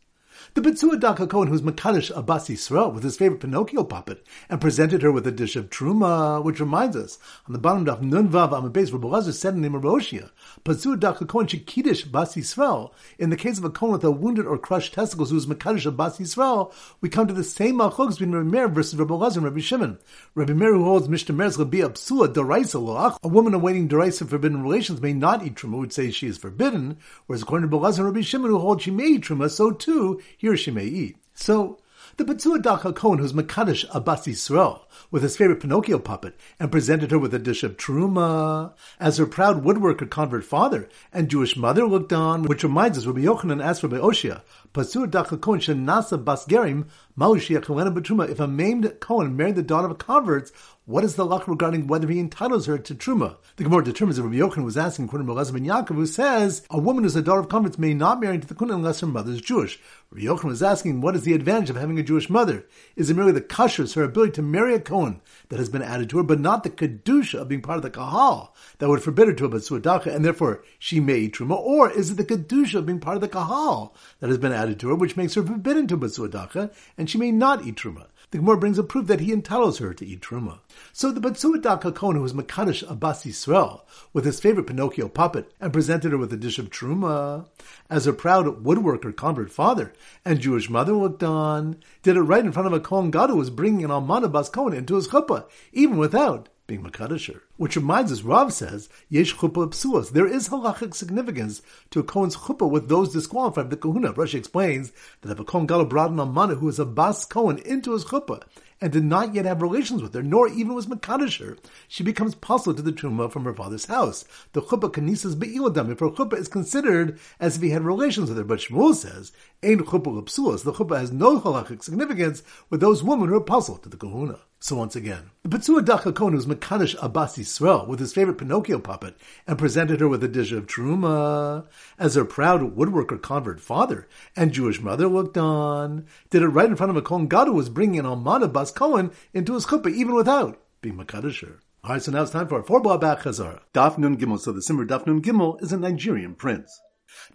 The 0.54 0.62
Bitsua 0.62 0.98
Daka 0.98 1.26
Cohen, 1.26 1.48
who's 1.48 1.62
Makadish 1.62 2.16
Abbas 2.16 2.48
Yisrael 2.48 2.92
with 2.92 3.04
his 3.04 3.16
favorite 3.16 3.40
Pinocchio 3.40 3.84
puppet, 3.84 4.26
and 4.48 4.60
presented 4.60 5.02
her 5.02 5.12
with 5.12 5.26
a 5.26 5.32
dish 5.32 5.54
of 5.54 5.68
truma, 5.68 6.42
which 6.42 6.60
reminds 6.60 6.96
us, 6.96 7.18
on 7.46 7.52
the 7.52 7.58
bottom 7.58 7.88
of 7.88 8.02
Nun 8.02 8.28
Vav 8.28 8.50
Amabez, 8.50 8.92
Rabbi 8.92 9.06
Lazar 9.06 9.32
said 9.32 9.54
in 9.54 9.62
Roshia, 9.62 10.30
Bitsua 10.64 10.98
Daka 10.98 11.26
Cohen 11.26 11.46
Shekidish 11.46 12.06
Abbas 12.06 12.34
Yisrael. 12.36 12.90
In 13.18 13.30
the 13.30 13.36
case 13.36 13.58
of 13.58 13.64
a 13.64 13.70
Cohen 13.70 13.92
with 13.92 14.04
a 14.04 14.10
wounded 14.10 14.46
or 14.46 14.56
crushed 14.58 14.94
testicles 14.94 15.30
who's 15.30 15.46
Makadish 15.46 15.86
Abbas 15.86 16.18
Yisrael, 16.18 16.72
we 17.00 17.08
come 17.08 17.26
to 17.26 17.34
the 17.34 17.44
same 17.44 17.76
Malchok 17.76 18.10
between 18.10 18.32
Rabbi 18.32 18.48
Meir 18.48 18.68
versus 18.68 18.98
Rabbi 18.98 19.14
Lazar 19.14 19.40
and 19.40 19.44
Rabbi 19.44 19.60
Shimon. 19.60 19.98
Rabbi 20.34 20.52
Meir 20.52 20.74
who 20.74 20.84
holds 20.84 21.08
Mishnah 21.08 21.34
Meir's 21.34 21.58
Rabbi 21.58 21.78
Absua 21.78 22.32
Daraisa 22.32 22.82
Loach, 22.82 23.18
a 23.22 23.28
woman 23.28 23.54
awaiting 23.54 23.88
Daraisa 23.88 24.28
forbidden 24.28 24.62
relations 24.62 25.00
may 25.00 25.12
not 25.12 25.44
eat 25.44 25.54
truma, 25.54 25.78
would 25.78 25.92
say 25.92 26.10
she 26.10 26.26
is 26.26 26.38
forbidden, 26.38 26.96
whereas 27.26 27.42
according 27.42 27.68
to 27.68 27.76
Rabbi 27.76 27.96
and 27.96 28.04
Rabbi 28.04 28.20
Shimon 28.22 28.50
who 28.50 28.58
hold 28.58 28.82
she 28.82 28.90
may 28.90 29.04
eat 29.04 29.24
truma, 29.24 29.50
so 29.50 29.70
too, 29.70 30.20
he 30.36 30.48
or 30.48 30.56
she 30.56 30.70
may 30.70 30.84
eat. 30.84 31.16
So, 31.34 31.78
the 32.16 32.24
Betzua 32.24 32.62
Daka 32.62 32.94
Cohen, 32.94 33.18
who's 33.18 33.34
Makadish 33.34 33.84
Abbas 33.94 34.26
Yisrael, 34.26 34.80
with 35.10 35.22
his 35.22 35.36
favorite 35.36 35.60
Pinocchio 35.60 35.98
puppet, 35.98 36.34
and 36.58 36.72
presented 36.72 37.10
her 37.10 37.18
with 37.18 37.34
a 37.34 37.38
dish 37.38 37.62
of 37.62 37.76
truma, 37.76 38.72
as 38.98 39.18
her 39.18 39.26
proud 39.26 39.64
woodworker 39.64 40.08
convert 40.08 40.44
father 40.44 40.88
and 41.12 41.28
Jewish 41.28 41.58
mother 41.58 41.86
looked 41.86 42.14
on, 42.14 42.44
which 42.44 42.62
reminds 42.62 42.96
us, 42.96 43.04
Rabbi 43.04 43.20
Yochanan 43.20 43.62
asked 43.62 43.82
Rabbi 43.82 43.96
Oshia, 43.96 44.40
Pasur 44.72 45.10
Daka 45.10 45.36
Cohen 45.36 45.60
Shenasa 45.60 46.22
Basgerim, 46.22 46.86
Maushia 47.18 47.62
Kohen 47.62 47.94
Betruma, 47.94 48.30
if 48.30 48.40
a 48.40 48.46
maimed 48.46 48.98
Cohen 49.00 49.36
married 49.36 49.56
the 49.56 49.62
daughter 49.62 49.86
of 49.86 49.92
a 49.92 49.96
convert, 49.96 50.50
what 50.86 51.02
is 51.02 51.16
the 51.16 51.26
luck 51.26 51.48
regarding 51.48 51.88
whether 51.88 52.06
he 52.06 52.20
entitles 52.20 52.66
her 52.66 52.78
to 52.78 52.94
truma? 52.94 53.38
The 53.56 53.64
Gemara 53.64 53.82
determines 53.82 54.18
that 54.18 54.22
Rabbi 54.22 54.36
Yochanan 54.36 54.64
was 54.64 54.76
asking 54.76 55.06
according 55.06 55.26
to 55.26 55.34
Melazar 55.34 55.52
ben 55.54 55.64
Yaakov, 55.64 55.96
who 55.96 56.06
says 56.06 56.64
a 56.70 56.78
woman 56.78 57.02
who 57.02 57.08
is 57.08 57.16
a 57.16 57.22
daughter 57.22 57.40
of 57.40 57.48
converts 57.48 57.76
may 57.76 57.92
not 57.92 58.20
marry 58.20 58.36
into 58.36 58.46
the 58.46 58.54
kunan 58.54 58.76
unless 58.76 59.00
her 59.00 59.08
mother 59.08 59.32
is 59.32 59.40
Jewish. 59.40 59.80
Rabbi 60.12 60.24
Yochanan 60.24 60.44
was 60.44 60.62
asking, 60.62 61.00
what 61.00 61.16
is 61.16 61.22
the 61.22 61.32
advantage 61.32 61.70
of 61.70 61.76
having 61.76 61.98
a 61.98 62.04
Jewish 62.04 62.30
mother? 62.30 62.66
Is 62.94 63.10
it 63.10 63.16
merely 63.16 63.32
the 63.32 63.40
kashers, 63.40 63.94
her 63.94 64.04
ability 64.04 64.32
to 64.34 64.42
marry 64.42 64.74
a 64.74 64.80
Kohen 64.80 65.20
that 65.48 65.58
has 65.58 65.68
been 65.68 65.82
added 65.82 66.08
to 66.10 66.18
her, 66.18 66.22
but 66.22 66.38
not 66.38 66.62
the 66.62 66.70
kedusha 66.70 67.40
of 67.40 67.48
being 67.48 67.62
part 67.62 67.78
of 67.78 67.82
the 67.82 67.90
kahal 67.90 68.54
that 68.78 68.88
would 68.88 69.02
forbid 69.02 69.26
her 69.26 69.34
to 69.34 69.46
a 69.46 69.48
batsuadacha, 69.48 70.14
and 70.14 70.24
therefore 70.24 70.62
she 70.78 71.00
may 71.00 71.18
eat 71.18 71.34
truma? 71.34 71.58
Or 71.58 71.90
is 71.90 72.12
it 72.12 72.16
the 72.16 72.24
kedusha 72.24 72.76
of 72.76 72.86
being 72.86 73.00
part 73.00 73.16
of 73.16 73.22
the 73.22 73.28
kahal 73.28 73.92
that 74.20 74.28
has 74.28 74.38
been 74.38 74.52
added 74.52 74.78
to 74.78 74.90
her, 74.90 74.94
which 74.94 75.16
makes 75.16 75.34
her 75.34 75.42
forbidden 75.42 75.88
to 75.88 75.98
batsuadacha, 75.98 76.72
and 76.96 77.10
she 77.10 77.18
may 77.18 77.32
not 77.32 77.66
eat 77.66 77.74
truma? 77.74 78.06
The 78.32 78.38
Gemara 78.38 78.58
brings 78.58 78.76
a 78.76 78.82
proof 78.82 79.06
that 79.06 79.20
he 79.20 79.32
entitles 79.32 79.78
her 79.78 79.94
to 79.94 80.04
eat 80.04 80.20
truma. 80.20 80.58
So 80.92 81.12
the 81.12 81.20
Batsuat 81.20 81.62
Daka 81.62 81.92
Cohen, 81.92 82.16
who 82.16 82.22
was 82.22 82.32
Makadish 82.32 82.82
Abbas 82.90 83.24
Yisrael, 83.24 83.82
with 84.12 84.24
his 84.24 84.40
favorite 84.40 84.66
Pinocchio 84.66 85.08
puppet, 85.08 85.52
and 85.60 85.72
presented 85.72 86.10
her 86.10 86.18
with 86.18 86.32
a 86.32 86.36
dish 86.36 86.58
of 86.58 86.70
truma, 86.70 87.46
as 87.88 88.04
her 88.04 88.12
proud 88.12 88.64
woodworker 88.64 89.14
convert 89.14 89.52
father 89.52 89.92
and 90.24 90.40
Jewish 90.40 90.68
mother 90.68 90.92
looked 90.92 91.22
on, 91.22 91.76
did 92.02 92.16
it 92.16 92.22
right 92.22 92.44
in 92.44 92.50
front 92.50 92.66
of 92.66 92.72
a 92.72 92.80
Kohen 92.80 93.12
God 93.12 93.30
who 93.30 93.36
was 93.36 93.48
bringing 93.48 93.84
an 93.84 93.92
Alman 93.92 94.24
Abbas 94.24 94.48
Cohen 94.48 94.74
into 94.74 94.96
his 94.96 95.08
chuppah, 95.08 95.46
even 95.72 95.96
without 95.96 96.48
being 96.66 96.82
Makadisher. 96.82 97.40
Which 97.56 97.76
reminds 97.76 98.12
us, 98.12 98.22
Rav 98.22 98.52
says, 98.52 98.88
Yesh 99.08 99.36
chuppah 99.36 99.70
psuas. 99.70 100.10
There 100.10 100.26
is 100.26 100.48
halachic 100.48 100.94
significance 100.94 101.62
to 101.90 102.00
a 102.00 102.02
Kohen's 102.02 102.36
chuppah 102.36 102.70
with 102.70 102.88
those 102.88 103.12
disqualified 103.12 103.70
the 103.70 103.76
kahuna. 103.76 104.12
Rashi 104.12 104.34
explains 104.34 104.92
that 105.22 105.32
if 105.32 105.40
a 105.40 105.44
Kohen 105.44 105.66
brought 105.66 106.10
an 106.10 106.16
Almana 106.16 106.58
who 106.58 106.66
was 106.66 106.78
a 106.78 106.84
Bas 106.84 107.24
Kohen 107.24 107.58
into 107.58 107.92
his 107.92 108.04
chuppah, 108.04 108.42
and 108.80 108.92
did 108.92 109.04
not 109.04 109.34
yet 109.34 109.46
have 109.46 109.62
relations 109.62 110.02
with 110.02 110.12
her, 110.12 110.22
nor 110.22 110.48
even 110.48 110.74
was 110.74 110.86
Makadish 110.86 111.38
her, 111.40 111.56
she 111.88 112.02
becomes 112.02 112.34
puzzled 112.34 112.76
to 112.76 112.82
the 112.82 112.92
Truma 112.92 113.32
from 113.32 113.44
her 113.44 113.54
father's 113.54 113.86
house. 113.86 114.24
The 114.52 114.60
chuppah 114.60 114.92
kanisas 114.92 115.38
be'iladam. 115.38 115.90
If 115.90 116.00
her 116.00 116.10
chuppah 116.10 116.38
is 116.38 116.48
considered 116.48 117.18
as 117.40 117.56
if 117.56 117.62
he 117.62 117.70
had 117.70 117.84
relations 117.84 118.28
with 118.28 118.36
her, 118.38 118.44
but 118.44 118.58
Shmuel 118.58 118.94
says, 118.94 119.32
Ein 119.62 119.78
chuppah 119.78 120.22
psuas. 120.24 120.64
The 120.64 120.72
chuppah 120.72 120.98
has 120.98 121.10
no 121.10 121.40
halachic 121.40 121.82
significance 121.82 122.42
with 122.68 122.80
those 122.80 123.02
women 123.02 123.28
who 123.28 123.36
are 123.36 123.40
puzzled 123.40 123.82
to 123.84 123.88
the 123.88 123.96
kahuna. 123.96 124.40
So 124.58 124.74
once 124.76 124.96
again, 124.96 125.30
the 125.42 125.50
Petzua 125.50 125.84
Daka 125.84 126.12
Kohen 126.12 126.34
was 126.34 126.46
Makadish 126.46 126.96
Abbas 127.02 127.36
Yisrael 127.36 127.86
with 127.86 128.00
his 128.00 128.14
favorite 128.14 128.38
Pinocchio 128.38 128.78
puppet 128.78 129.14
and 129.46 129.58
presented 129.58 130.00
her 130.00 130.08
with 130.08 130.24
a 130.24 130.28
dish 130.28 130.50
of 130.50 130.66
truma. 130.66 131.66
As 131.98 132.14
her 132.14 132.24
proud 132.24 132.74
woodworker 132.74 133.20
convert 133.20 133.60
father 133.60 134.08
and 134.34 134.52
Jewish 134.52 134.80
mother 134.80 135.08
looked 135.08 135.36
on, 135.36 136.06
did 136.30 136.42
it 136.42 136.48
right 136.48 136.68
in 136.68 136.74
front 136.74 136.90
of 136.90 136.96
a 136.96 137.02
Kohen 137.02 137.28
God 137.28 137.48
who 137.48 137.52
was 137.52 137.68
bringing 137.68 138.00
an 138.00 138.06
Alman 138.06 138.42
Abbas 138.42 138.70
Cohen 138.70 139.12
into 139.34 139.54
his 139.54 139.66
chuppah 139.66 139.92
even 139.92 140.14
without 140.14 140.60
being 140.80 140.96
Makadisher. 140.96 141.58
Alright, 141.84 142.02
so 142.02 142.10
now 142.10 142.22
it's 142.22 142.32
time 142.32 142.48
for 142.48 142.56
our 142.56 142.62
four 142.64 142.80
blah 142.80 142.96
back 142.96 143.20
chazara. 143.20 143.60
Daf 143.74 143.98
Nun 143.98 144.16
Gimel. 144.16 144.40
So 144.40 144.52
the 144.52 144.62
Simmer 144.62 144.86
Daf 144.86 145.06
Nun 145.06 145.22
Gimel 145.22 145.62
is 145.62 145.72
a 145.72 145.76
Nigerian 145.76 146.34
prince. 146.34 146.80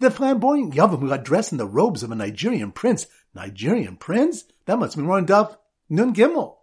The 0.00 0.10
flamboyant 0.10 0.74
Yavam 0.74 0.98
who 0.98 1.08
got 1.08 1.24
dressed 1.24 1.52
in 1.52 1.58
the 1.58 1.66
robes 1.66 2.02
of 2.02 2.10
a 2.10 2.14
Nigerian 2.14 2.72
prince. 2.72 3.06
Nigerian 3.34 3.96
prince? 3.96 4.44
That 4.66 4.78
must 4.78 4.96
be 4.96 5.02
more 5.02 5.22
Daf 5.22 5.56
Nun 5.88 6.14
Gimel. 6.14 6.56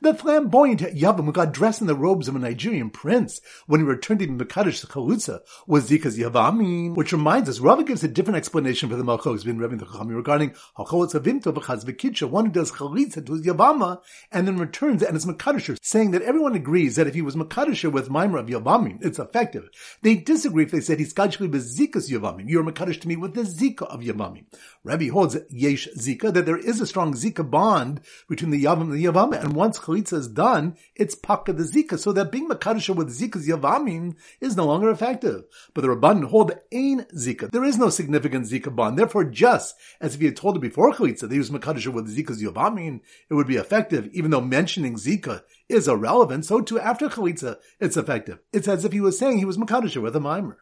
The 0.00 0.14
flamboyant 0.14 0.80
Yavam 0.80 1.24
who 1.24 1.32
got 1.32 1.52
dressed 1.52 1.80
in 1.80 1.86
the 1.86 1.94
robes 1.94 2.28
of 2.28 2.36
a 2.36 2.38
Nigerian 2.38 2.90
prince 2.90 3.40
when 3.66 3.80
he 3.80 3.86
returned 3.86 4.20
to 4.20 4.26
Mekadosh 4.26 4.86
Chalutza 4.86 5.40
was 5.66 5.90
Zikas 5.90 6.18
Yavamin, 6.18 6.94
which 6.94 7.12
reminds 7.12 7.48
us, 7.48 7.60
Rava 7.60 7.84
gives 7.84 8.04
a 8.04 8.08
different 8.08 8.36
explanation 8.36 8.88
for 8.88 8.96
the 8.96 9.02
Malchok 9.04 9.44
been 9.44 9.58
Rebbe 9.58 9.76
the 9.76 9.86
Chachami 9.86 10.16
regarding 10.16 10.50
Hacholitz 10.76 11.14
Avimto 11.14 11.52
v'chaz 11.52 12.28
one 12.30 12.46
who 12.46 12.52
does 12.52 12.72
Chalitza 12.72 13.24
to 13.24 13.32
his 13.32 13.46
Yavama 13.46 14.00
and 14.32 14.46
then 14.46 14.58
returns 14.58 15.02
and 15.02 15.16
is 15.16 15.26
Mekadosher, 15.26 15.78
saying 15.82 16.10
that 16.12 16.22
everyone 16.22 16.54
agrees 16.54 16.96
that 16.96 17.06
if 17.06 17.14
he 17.14 17.22
was 17.22 17.36
Mekadosher 17.36 17.90
with 17.90 18.08
Maimer 18.08 18.40
of 18.40 18.46
Yavamin, 18.46 18.98
it's 19.04 19.18
effective. 19.18 19.68
They 20.02 20.16
disagree 20.16 20.64
if 20.64 20.70
they 20.70 20.80
said 20.80 20.98
he's 20.98 21.14
Gajchli 21.14 21.50
Bezikas 21.50 22.10
Yavamin, 22.10 22.48
you're 22.48 22.64
Mekadosh 22.64 23.00
to 23.00 23.08
me 23.08 23.16
with 23.16 23.34
the 23.34 23.42
Zika 23.42 23.82
of 23.82 24.00
Yavamin. 24.00 24.44
Rabbi 24.84 25.08
holds 25.08 25.36
Yesh 25.50 25.88
Zika, 25.96 26.32
that 26.32 26.46
there 26.46 26.56
is 26.56 26.80
a 26.80 26.86
strong 26.86 27.14
Zika 27.14 27.48
bond 27.48 28.00
between 28.28 28.50
the 28.50 28.64
Yavam 28.64 28.82
and 28.82 28.92
the 28.92 29.04
Yavama, 29.04 29.42
and 29.42 29.54
once 29.68 29.78
chalitza 29.80 30.14
is 30.14 30.28
done, 30.28 30.74
it's 30.94 31.14
pakka 31.14 31.54
the 31.54 31.62
zika, 31.62 31.98
so 31.98 32.10
that 32.10 32.32
being 32.32 32.48
makadisha 32.48 32.94
with 32.94 33.14
zika's 33.14 33.46
yavamin 33.46 34.16
is 34.40 34.56
no 34.56 34.64
longer 34.64 34.88
effective. 34.90 35.44
But 35.74 35.82
the 35.82 35.88
rabbanon 35.88 36.30
hold 36.30 36.52
ain 36.72 37.04
zika. 37.14 37.50
There 37.50 37.64
is 37.64 37.76
no 37.76 37.90
significant 37.90 38.46
zika 38.46 38.74
bond. 38.74 38.98
Therefore, 38.98 39.24
just 39.24 39.74
as 40.00 40.14
if 40.14 40.20
he 40.20 40.26
had 40.26 40.36
told 40.36 40.56
it 40.56 40.60
before 40.60 40.94
chalitza, 40.94 41.28
they 41.28 41.36
use 41.36 41.50
makadisha 41.50 41.92
with 41.92 42.16
zika's 42.16 42.42
yavamin, 42.42 43.00
it 43.28 43.34
would 43.34 43.46
be 43.46 43.56
effective, 43.56 44.08
even 44.14 44.30
though 44.30 44.40
mentioning 44.40 44.94
zika 44.94 45.42
is 45.68 45.86
irrelevant. 45.86 46.46
So 46.46 46.62
too 46.62 46.80
after 46.80 47.10
chalitza, 47.10 47.58
it's 47.78 47.98
effective. 47.98 48.38
It's 48.54 48.68
as 48.68 48.86
if 48.86 48.92
he 48.92 49.02
was 49.02 49.18
saying 49.18 49.36
he 49.36 49.44
was 49.44 49.58
makadisha 49.58 50.00
with 50.00 50.16
a 50.16 50.20
mimer. 50.20 50.56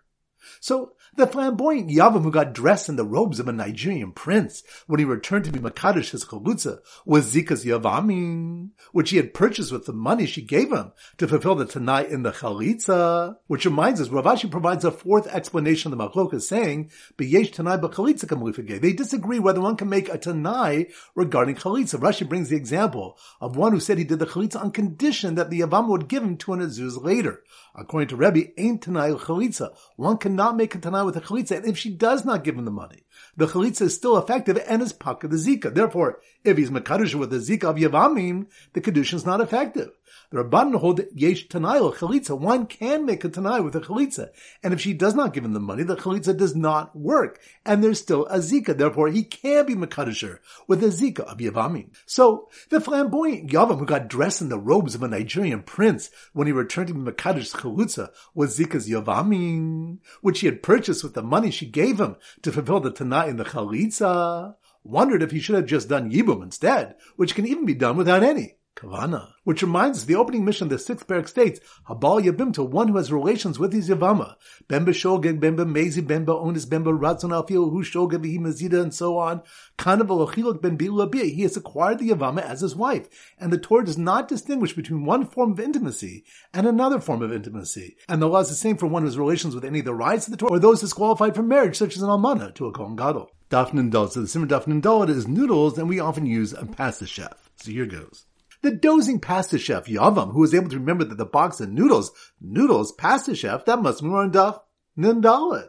So 0.61 0.93
the 1.17 1.27
flamboyant 1.27 1.91
Yavam 1.91 2.23
who 2.23 2.31
got 2.31 2.53
dressed 2.53 2.89
in 2.89 2.97
the 2.97 3.05
robes 3.05 3.41
of 3.41 3.49
a 3.49 3.53
Nigerian 3.53 4.13
prince 4.13 4.63
when 4.87 4.99
he 4.99 5.05
returned 5.05 5.45
to 5.47 5.53
be 5.53 5.59
Makadish 5.59 6.11
his 6.11 6.25
chalutza 6.25 6.81
was 7.05 7.35
Zika's 7.35 7.65
Yavamin, 7.65 8.71
which 8.93 9.11
he 9.11 9.17
had 9.17 9.35
purchased 9.35 9.73
with 9.73 9.87
the 9.87 9.93
money 9.93 10.27
she 10.27 10.43
gave 10.43 10.73
him 10.73 10.93
to 11.19 11.27
fulfill 11.27 11.55
the 11.55 11.65
Tanai 11.65 12.11
in 12.11 12.23
the 12.23 12.33
Chalitza. 12.33 13.37
Which 13.47 13.65
reminds 13.65 14.01
us, 14.01 14.09
Rav 14.09 14.25
Ashi 14.25 14.51
provides 14.51 14.85
a 14.85 14.91
fourth 14.91 15.27
explanation 15.29 15.93
of 15.93 15.99
the 15.99 16.09
Machlokas 16.09 16.43
saying, 16.43 16.91
B'yesh 17.17 17.53
Tanai 17.53 17.79
b'Chalitza 17.79 18.27
kamulifagay. 18.27 18.81
They 18.81 18.93
disagree 18.93 19.39
whether 19.39 19.61
one 19.61 19.77
can 19.77 19.89
make 19.89 20.09
a 20.09 20.19
Tanai 20.19 20.89
regarding 21.15 21.57
Chalitza. 21.57 21.99
Rashi 21.99 22.29
brings 22.29 22.51
the 22.51 22.57
example 22.57 23.19
of 23.41 23.57
one 23.57 23.73
who 23.73 23.81
said 23.81 23.99
he 23.99 24.05
did 24.05 24.19
the 24.19 24.27
Chalitza 24.27 24.61
on 24.61 24.71
condition 24.71 25.37
that 25.37 25.51
the 25.51 25.61
Yavam 25.61 25.89
would 25.89 26.09
give 26.09 26.23
him 26.23 26.37
200 26.37 26.71
zuz 26.71 27.03
later. 27.03 27.43
According 27.79 28.09
to 28.09 28.17
Rebbe, 28.17 28.53
ain't 28.57 28.83
Tanai 28.83 29.11
Chalitza. 29.11 29.77
One 29.97 30.17
cannot 30.17 30.57
make 30.57 30.75
a 30.75 30.79
Tanai 30.79 31.03
with 31.05 31.17
a 31.17 31.21
chalitza, 31.21 31.59
and 31.59 31.67
if 31.67 31.77
she 31.77 31.91
does 31.91 32.25
not 32.25 32.43
give 32.43 32.57
him 32.57 32.65
the 32.65 32.71
money, 32.71 33.05
the 33.37 33.47
chalitza 33.47 33.83
is 33.83 33.95
still 33.95 34.17
effective 34.17 34.59
and 34.67 34.81
is 34.81 34.95
paka 34.95 35.29
the 35.29 35.37
zika. 35.37 35.75
Therefore, 35.75 36.19
if 36.43 36.57
he's 36.57 36.71
mekadosh 36.71 37.15
with 37.15 37.31
the 37.31 37.37
zika 37.37 37.65
of 37.65 37.77
yavamim, 37.77 38.47
the 38.73 38.81
kedushin 38.81 39.15
is 39.15 39.27
not 39.27 39.43
effective. 39.43 39.91
The 40.31 40.43
Rabbanan 40.43 40.77
hold 40.77 41.01
yesh 41.15 41.49
tanayel 41.49 41.95
chalitza. 41.95 42.39
One 42.39 42.67
can 42.67 43.05
make 43.05 43.25
a 43.25 43.29
tanai 43.29 43.61
with 43.61 43.77
a 43.77 43.81
chalitza, 43.81 44.31
and 44.63 44.73
if 44.73 44.81
she 44.81 44.93
does 44.93 45.15
not 45.15 45.33
give 45.33 45.45
him 45.45 45.53
the 45.53 45.61
money, 45.61 45.83
the 45.83 45.97
chalitza 45.97 46.37
does 46.37 46.55
not 46.55 46.97
work, 46.97 47.41
and 47.65 47.83
there's 47.83 48.01
still 48.01 48.27
a 48.27 48.39
zika. 48.39 48.77
Therefore, 48.77 49.09
he 49.09 49.23
can 49.23 49.67
be 49.67 49.75
makadisher 49.75 50.39
with 50.67 50.83
a 50.83 50.89
zika 50.89 51.21
of 51.21 51.39
yavamim. 51.39 51.91
So 52.07 52.49
the 52.71 52.81
flamboyant 52.81 53.51
yavam 53.51 53.79
who 53.79 53.87
got 53.87 54.09
dressed 54.09 54.41
in 54.41 54.49
the 54.49 54.59
robes 54.59 54.95
of 54.95 55.03
a 55.03 55.09
Nigerian 55.09 55.63
prince 55.63 56.11
when 56.33 56.47
he 56.47 56.53
returned 56.53 56.89
to 56.89 56.95
makadish 56.95 57.53
chalitza 57.53 58.11
was 58.35 58.59
zika's 58.59 58.89
yavamim, 58.89 59.99
which 60.21 60.41
he 60.41 60.47
had 60.47 60.63
purchased 60.63 61.03
with 61.05 61.15
the 61.15 61.23
money 61.23 61.51
she 61.51 61.67
gave 61.67 62.01
him 62.01 62.17
to 62.43 62.53
fulfill 62.53 62.81
the 62.81 62.93
tanai 62.93 63.29
in 63.29 63.37
the 63.37 63.45
chalitza 63.45 64.55
wondered 64.87 65.23
if 65.23 65.31
he 65.31 65.41
should 65.41 65.57
have 65.57 65.67
just 65.67 65.89
done 65.89 66.11
Yibum 66.11 66.43
instead, 66.43 66.95
which 67.17 67.35
can 67.35 67.47
even 67.47 67.67
be 67.67 67.75
done 67.75 67.97
without 67.97 68.23
any. 68.23 68.57
Kavana. 68.77 69.33
Which 69.45 69.63
reminds 69.63 69.99
us, 69.99 70.05
the 70.05 70.17
opening 70.17 70.45
mission 70.45 70.67
of 70.67 70.71
the 70.71 70.79
sixth 70.79 71.07
parak 71.07 71.29
states, 71.29 71.61
Habal 71.89 72.23
Yabim 72.23 72.53
to 72.55 72.63
one 72.63 72.89
who 72.89 72.97
has 72.99 73.11
relations 73.11 73.59
with 73.59 73.73
his 73.73 73.89
Yavama. 73.89 74.37
Bemba 74.69 74.89
Shogeg, 74.89 75.41
Bemba 75.41 75.65
Mezi, 75.65 76.03
Bemba 76.03 76.41
Onis, 76.41 76.67
Bemba 76.67 76.97
Ratzon 76.97 77.31
Alfil, 77.31 77.71
Hu 77.71 77.83
Shogeg, 77.83 78.39
Mazida, 78.39 78.83
and 78.83 78.95
so 78.95 79.17
on. 79.17 79.43
Kanaval 79.79 80.29
Ochilok 80.29 80.61
Ben 80.61 80.77
Bilabia. 80.77 81.33
He 81.33 81.43
has 81.43 81.57
acquired 81.57 81.99
the 82.01 82.11
Yavama 82.11 82.43
as 82.43 82.61
his 82.61 82.77
wife. 82.77 83.09
And 83.39 83.53
the 83.53 83.59
Torah 83.59 83.85
does 83.85 83.97
not 83.97 84.29
distinguish 84.29 84.75
between 84.75 85.07
one 85.07 85.27
form 85.27 85.53
of 85.53 85.61
intimacy 85.61 86.25
and 86.53 86.67
another 86.67 87.01
form 87.01 87.23
of 87.23 87.33
intimacy. 87.33 87.97
And 88.09 88.21
the 88.21 88.29
law 88.29 88.41
is 88.41 88.51
the 88.51 88.55
same 88.55 88.77
for 88.77 88.87
one 88.87 89.03
who 89.03 89.09
has 89.09 89.19
relations 89.19 89.55
with 89.55 89.65
any 89.65 89.79
of 89.79 89.85
the 89.87 89.95
rights 89.95 90.27
of 90.27 90.33
the 90.33 90.37
Torah 90.37 90.53
or 90.53 90.59
those 90.59 90.81
disqualified 90.81 91.35
from 91.35 91.49
marriage, 91.49 91.77
such 91.77 91.97
as 91.97 92.03
an 92.03 92.11
Almana 92.11 92.55
to 92.57 92.67
a 92.67 92.73
Kohen 92.73 92.97
Gadol. 92.97 93.31
Dafn 93.49 93.79
and 93.79 93.93
So 93.93 94.21
the 94.21 94.29
simmer 94.29 94.47
Dafn 94.47 94.73
and 94.73 95.11
is 95.11 95.29
noodles, 95.29 95.79
and 95.79 95.89
we 95.89 96.01
often 96.01 96.27
use 96.27 96.53
a 96.53 96.67
pasta 96.67 97.07
chef. 97.07 97.49
So 97.57 97.71
here 97.71 97.87
goes. 97.87 98.27
The 98.63 98.71
dozing 98.71 99.21
pasta 99.21 99.59
chef 99.59 99.87
Yavam, 99.87 100.33
who 100.33 100.41
was 100.41 100.55
able 100.55 100.71
to 100.71 100.79
remember 100.79 101.05
that 101.05 101.19
the 101.19 101.27
box 101.27 101.61
of 101.61 101.71
noodles, 101.71 102.11
noodles, 102.41 102.93
pasta 102.93 103.35
chef, 103.35 103.65
that 103.67 103.83
must 103.83 104.03
be 104.03 104.09
on 104.09 104.33
Daf 104.33 104.61
Nindalad. 104.99 105.69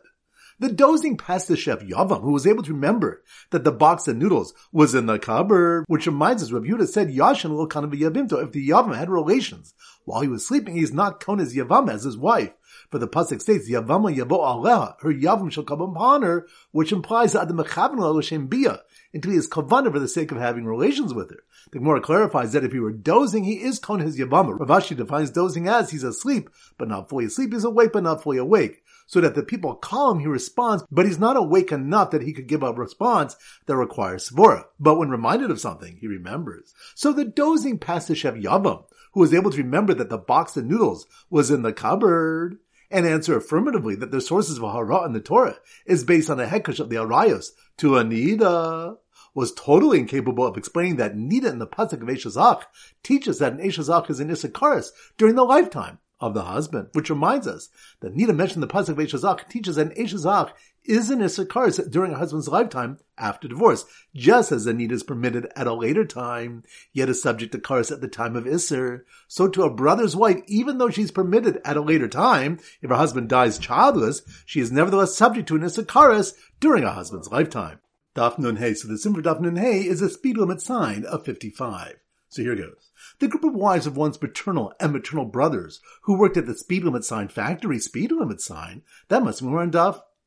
The 0.59 0.71
dozing 0.71 1.17
pasta 1.17 1.55
chef 1.55 1.81
Yavam, 1.81 2.21
who 2.21 2.31
was 2.31 2.47
able 2.47 2.63
to 2.63 2.73
remember 2.73 3.23
that 3.51 3.63
the 3.63 3.71
box 3.71 4.07
of 4.07 4.17
noodles 4.17 4.53
was 4.71 4.95
in 4.95 5.05
the 5.05 5.19
cupboard, 5.19 5.85
which 5.87 6.07
reminds 6.07 6.41
us, 6.41 6.51
Rabbi 6.51 6.67
Yehuda 6.67 6.87
said 6.87 7.09
Yashin 7.09 7.91
be 7.91 7.99
Yavimto. 7.99 8.43
If 8.43 8.53
the 8.53 8.67
Yavam 8.67 8.97
had 8.97 9.09
relations 9.09 9.75
while 10.05 10.21
he 10.21 10.27
was 10.27 10.47
sleeping, 10.47 10.75
he's 10.75 10.93
not 10.93 11.27
known 11.27 11.39
as 11.39 11.55
Yavam 11.55 11.91
as 11.91 12.03
his 12.03 12.17
wife. 12.17 12.53
For 12.89 12.99
the 12.99 13.07
pasuk 13.07 13.41
states, 13.41 13.69
"Yavama 13.69 14.15
yavo 14.15 14.39
aleha," 14.39 14.95
her 15.01 15.13
yavam 15.13 15.51
shall 15.51 15.63
come 15.63 15.81
upon 15.81 16.21
her, 16.21 16.47
which 16.71 16.93
implies 16.93 17.33
that 17.33 17.49
the 17.49 17.53
mechavan 17.53 17.99
l'shem 17.99 18.47
bia, 18.47 18.81
until 19.13 19.31
he 19.31 19.37
is 19.37 19.49
kavana 19.49 19.91
for 19.91 19.99
the 19.99 20.07
sake 20.07 20.31
of 20.31 20.37
having 20.37 20.65
relations 20.65 21.13
with 21.13 21.29
her. 21.29 21.43
The 21.71 21.79
Gemara 21.79 21.99
clarifies 21.99 22.53
that 22.53 22.63
if 22.63 22.71
he 22.71 22.79
were 22.79 22.93
dozing, 22.93 23.43
he 23.43 23.61
is 23.61 23.77
kon 23.79 23.99
his 23.99 24.17
yavama. 24.17 24.57
Rav 24.57 24.69
Ashi 24.69 24.95
defines 24.95 25.31
dozing 25.31 25.67
as 25.67 25.89
he's 25.89 26.03
asleep, 26.03 26.49
but 26.77 26.87
not 26.87 27.09
fully 27.09 27.25
asleep. 27.25 27.51
He's 27.51 27.65
awake, 27.65 27.91
but 27.91 28.03
not 28.03 28.23
fully 28.23 28.37
awake. 28.37 28.83
So 29.05 29.21
that 29.21 29.35
the 29.35 29.43
people 29.43 29.75
call 29.75 30.11
him, 30.11 30.19
he 30.19 30.27
responds, 30.27 30.83
but 30.91 31.05
he's 31.05 31.19
not 31.19 31.37
awake 31.37 31.71
enough 31.71 32.11
that 32.11 32.23
he 32.23 32.33
could 32.33 32.47
give 32.47 32.61
a 32.63 32.73
response 32.73 33.35
that 33.65 33.77
requires 33.77 34.29
svora. 34.29 34.65
But 34.79 34.95
when 34.95 35.09
reminded 35.09 35.49
of 35.49 35.61
something, 35.61 35.97
he 35.99 36.07
remembers. 36.07 36.73
So 36.93 37.13
the 37.13 37.25
dozing 37.25 37.79
Pasishev 37.79 38.41
Yavam, 38.41 38.83
who 39.13 39.21
was 39.21 39.33
able 39.33 39.51
to 39.51 39.57
remember 39.57 39.93
that 39.93 40.09
the 40.09 40.17
box 40.17 40.57
of 40.57 40.65
noodles 40.65 41.05
was 41.29 41.49
in 41.49 41.61
the 41.61 41.71
cupboard, 41.71 42.59
and 42.89 43.05
answer 43.05 43.37
affirmatively 43.37 43.95
that 43.95 44.11
the 44.11 44.21
sources 44.21 44.57
of 44.57 44.63
Hara 44.63 45.05
in 45.05 45.13
the 45.13 45.19
Torah 45.19 45.57
is 45.85 46.03
based 46.03 46.29
on 46.29 46.39
a 46.39 46.45
Hekesh 46.45 46.79
of 46.79 46.89
the 46.89 46.95
Arayos. 46.95 47.51
To 47.77 47.91
Anida, 47.91 48.97
was 49.37 49.53
totally 49.53 49.99
incapable 49.99 50.47
of 50.47 50.57
explaining 50.57 50.95
that 50.95 51.15
Nida 51.15 51.45
in 51.45 51.59
the 51.59 51.67
Pasuk 51.67 52.01
of 52.01 52.07
Eshazach 52.07 52.63
teaches 53.03 53.37
that 53.37 53.53
an 53.53 53.59
Eshazach 53.59 54.09
is 54.09 54.19
an 54.19 54.31
Issachar 54.31 54.81
during 55.15 55.35
the 55.35 55.43
lifetime 55.43 55.99
of 56.19 56.33
the 56.33 56.43
husband, 56.43 56.89
which 56.93 57.09
reminds 57.09 57.47
us 57.47 57.69
that 57.99 58.15
Nida 58.15 58.35
mentioned 58.35 58.63
the 58.63 58.67
Pasuk 58.67 58.89
of 58.89 58.97
Eshazach 58.97 59.47
teaches 59.49 59.75
that 59.75 59.87
an 59.87 59.95
Eshazach 59.95 60.51
is 60.83 61.09
an 61.09 61.21
Issachar 61.21 61.69
during 61.89 62.13
a 62.13 62.17
husband's 62.17 62.47
lifetime 62.47 62.97
after 63.17 63.47
divorce, 63.47 63.85
just 64.15 64.51
as 64.51 64.65
a 64.65 64.77
is 64.77 65.03
permitted 65.03 65.47
at 65.55 65.67
a 65.67 65.73
later 65.73 66.05
time, 66.05 66.63
yet 66.93 67.09
is 67.09 67.21
subject 67.21 67.51
to 67.51 67.59
kares 67.59 67.91
at 67.91 68.01
the 68.01 68.07
time 68.07 68.35
of 68.35 68.45
Isser. 68.45 69.01
So 69.27 69.47
to 69.49 69.63
a 69.63 69.73
brother's 69.73 70.15
wife, 70.15 70.41
even 70.47 70.77
though 70.77 70.89
she's 70.89 71.11
permitted 71.11 71.59
at 71.65 71.77
a 71.77 71.81
later 71.81 72.07
time, 72.07 72.59
if 72.81 72.89
her 72.89 72.95
husband 72.95 73.29
dies 73.29 73.59
childless, 73.59 74.21
she 74.45 74.59
is 74.59 74.71
nevertheless 74.71 75.15
subject 75.15 75.47
to 75.49 75.55
an 75.55 75.63
Issachar 75.63 76.23
during 76.59 76.83
a 76.83 76.93
husband's 76.93 77.31
lifetime. 77.31 77.79
Daf 78.15 78.39
Nun 78.39 78.55
Hey. 78.55 78.73
So 78.73 78.87
the 78.87 78.97
sim 78.97 79.13
for 79.13 79.21
Daf 79.21 79.39
Nun 79.39 79.57
Hey 79.57 79.85
is 79.85 80.01
a 80.01 80.09
speed 80.09 80.37
limit 80.37 80.59
sign 80.61 81.05
of 81.05 81.23
55. 81.23 81.97
So 82.37 82.43
here 82.43 82.53
it 82.53 82.57
goes. 82.57 82.91
The 83.17 83.27
group 83.27 83.43
of 83.43 83.55
wives 83.55 83.87
of 83.87 83.97
one's 83.97 84.17
paternal 84.17 84.71
and 84.79 84.93
maternal 84.93 85.25
brothers 85.25 85.81
who 86.03 86.19
worked 86.19 86.37
at 86.37 86.45
the 86.45 86.53
speed 86.53 86.83
limit 86.83 87.03
sign 87.03 87.29
factory 87.29 87.79
speed 87.79 88.11
limit 88.11 88.41
sign, 88.41 88.83
that 89.07 89.23
must 89.23 89.41
be 89.41 89.47
more 89.47 89.61
on 89.61 89.71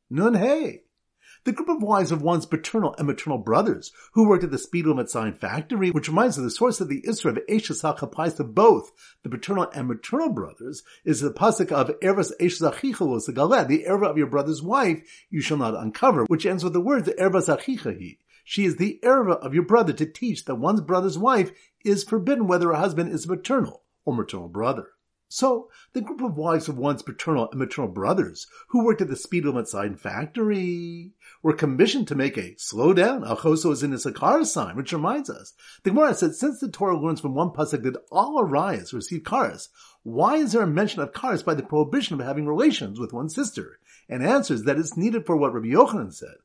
Nun 0.09 0.33
Hey 0.33 0.81
the 1.43 1.51
group 1.51 1.69
of 1.69 1.81
wives 1.81 2.11
of 2.11 2.21
one's 2.21 2.45
paternal 2.45 2.93
and 2.97 3.07
maternal 3.07 3.37
brothers 3.37 3.91
who 4.13 4.27
worked 4.27 4.43
at 4.43 4.51
the 4.51 4.57
speed 4.57 4.85
limit 4.85 5.09
sign 5.09 5.33
factory, 5.33 5.89
which 5.89 6.07
reminds 6.07 6.37
us 6.37 6.43
the 6.43 6.51
source 6.51 6.79
of 6.81 6.87
the 6.87 7.01
Isra 7.01 7.31
of 7.31 7.39
Eshesach 7.49 8.01
applies 8.01 8.35
to 8.35 8.43
both 8.43 8.91
the 9.23 9.29
paternal 9.29 9.69
and 9.73 9.87
maternal 9.87 10.29
brothers, 10.29 10.83
is 11.03 11.21
the 11.21 11.31
pasuk 11.31 11.71
of 11.71 11.97
Ervas 12.01 12.31
Eshesach 12.39 12.81
the 13.67 13.85
erva 13.87 14.09
of 14.09 14.17
your 14.17 14.27
brother's 14.27 14.61
wife 14.61 15.01
you 15.29 15.41
shall 15.41 15.57
not 15.57 15.75
uncover, 15.75 16.25
which 16.25 16.45
ends 16.45 16.63
with 16.63 16.73
the 16.73 16.81
words 16.81 17.07
Ervas 17.07 17.47
Achichahi. 17.47 18.17
She 18.51 18.65
is 18.65 18.75
the 18.75 18.99
erva 19.01 19.37
of 19.37 19.53
your 19.53 19.63
brother 19.63 19.93
to 19.93 20.05
teach 20.05 20.43
that 20.43 20.55
one's 20.55 20.81
brother's 20.81 21.17
wife 21.17 21.53
is 21.85 22.03
forbidden 22.03 22.47
whether 22.47 22.67
her 22.67 22.73
husband 22.73 23.13
is 23.13 23.23
a 23.23 23.29
maternal 23.29 23.83
or 24.03 24.13
maternal 24.13 24.49
brother. 24.49 24.89
So, 25.29 25.69
the 25.93 26.01
group 26.01 26.19
of 26.19 26.35
wives 26.35 26.67
of 26.67 26.77
one's 26.77 27.01
paternal 27.01 27.49
and 27.49 27.57
maternal 27.57 27.89
brothers 27.89 28.47
who 28.67 28.83
worked 28.83 28.99
at 28.99 29.07
the 29.07 29.15
speed 29.15 29.45
limit 29.45 29.69
sign 29.69 29.95
factory 29.95 31.13
were 31.41 31.53
commissioned 31.53 32.09
to 32.09 32.15
make 32.15 32.37
a 32.37 32.57
slow 32.57 32.91
down, 32.91 33.23
is 33.23 33.83
in 33.83 33.93
a 33.93 33.95
sacar 33.95 34.45
sign, 34.45 34.75
which 34.75 34.91
reminds 34.91 35.29
us. 35.29 35.53
The 35.83 35.91
Gemara 35.91 36.13
said, 36.13 36.35
since 36.35 36.59
the 36.59 36.67
Torah 36.67 36.99
learns 36.99 37.21
from 37.21 37.33
one 37.33 37.51
pasuk 37.51 37.83
that 37.83 38.03
all 38.11 38.43
arayas 38.43 38.91
receive 38.91 39.23
karas, 39.23 39.69
why 40.03 40.35
is 40.35 40.51
there 40.51 40.63
a 40.63 40.67
mention 40.67 41.01
of 41.01 41.13
karas 41.13 41.45
by 41.45 41.53
the 41.53 41.63
prohibition 41.63 42.19
of 42.19 42.27
having 42.27 42.45
relations 42.45 42.99
with 42.99 43.13
one's 43.13 43.33
sister? 43.33 43.79
And 44.09 44.25
answers 44.25 44.63
that 44.63 44.77
it's 44.77 44.97
needed 44.97 45.25
for 45.25 45.37
what 45.37 45.53
Rabbi 45.53 45.67
Yochanan 45.67 46.13
said, 46.13 46.35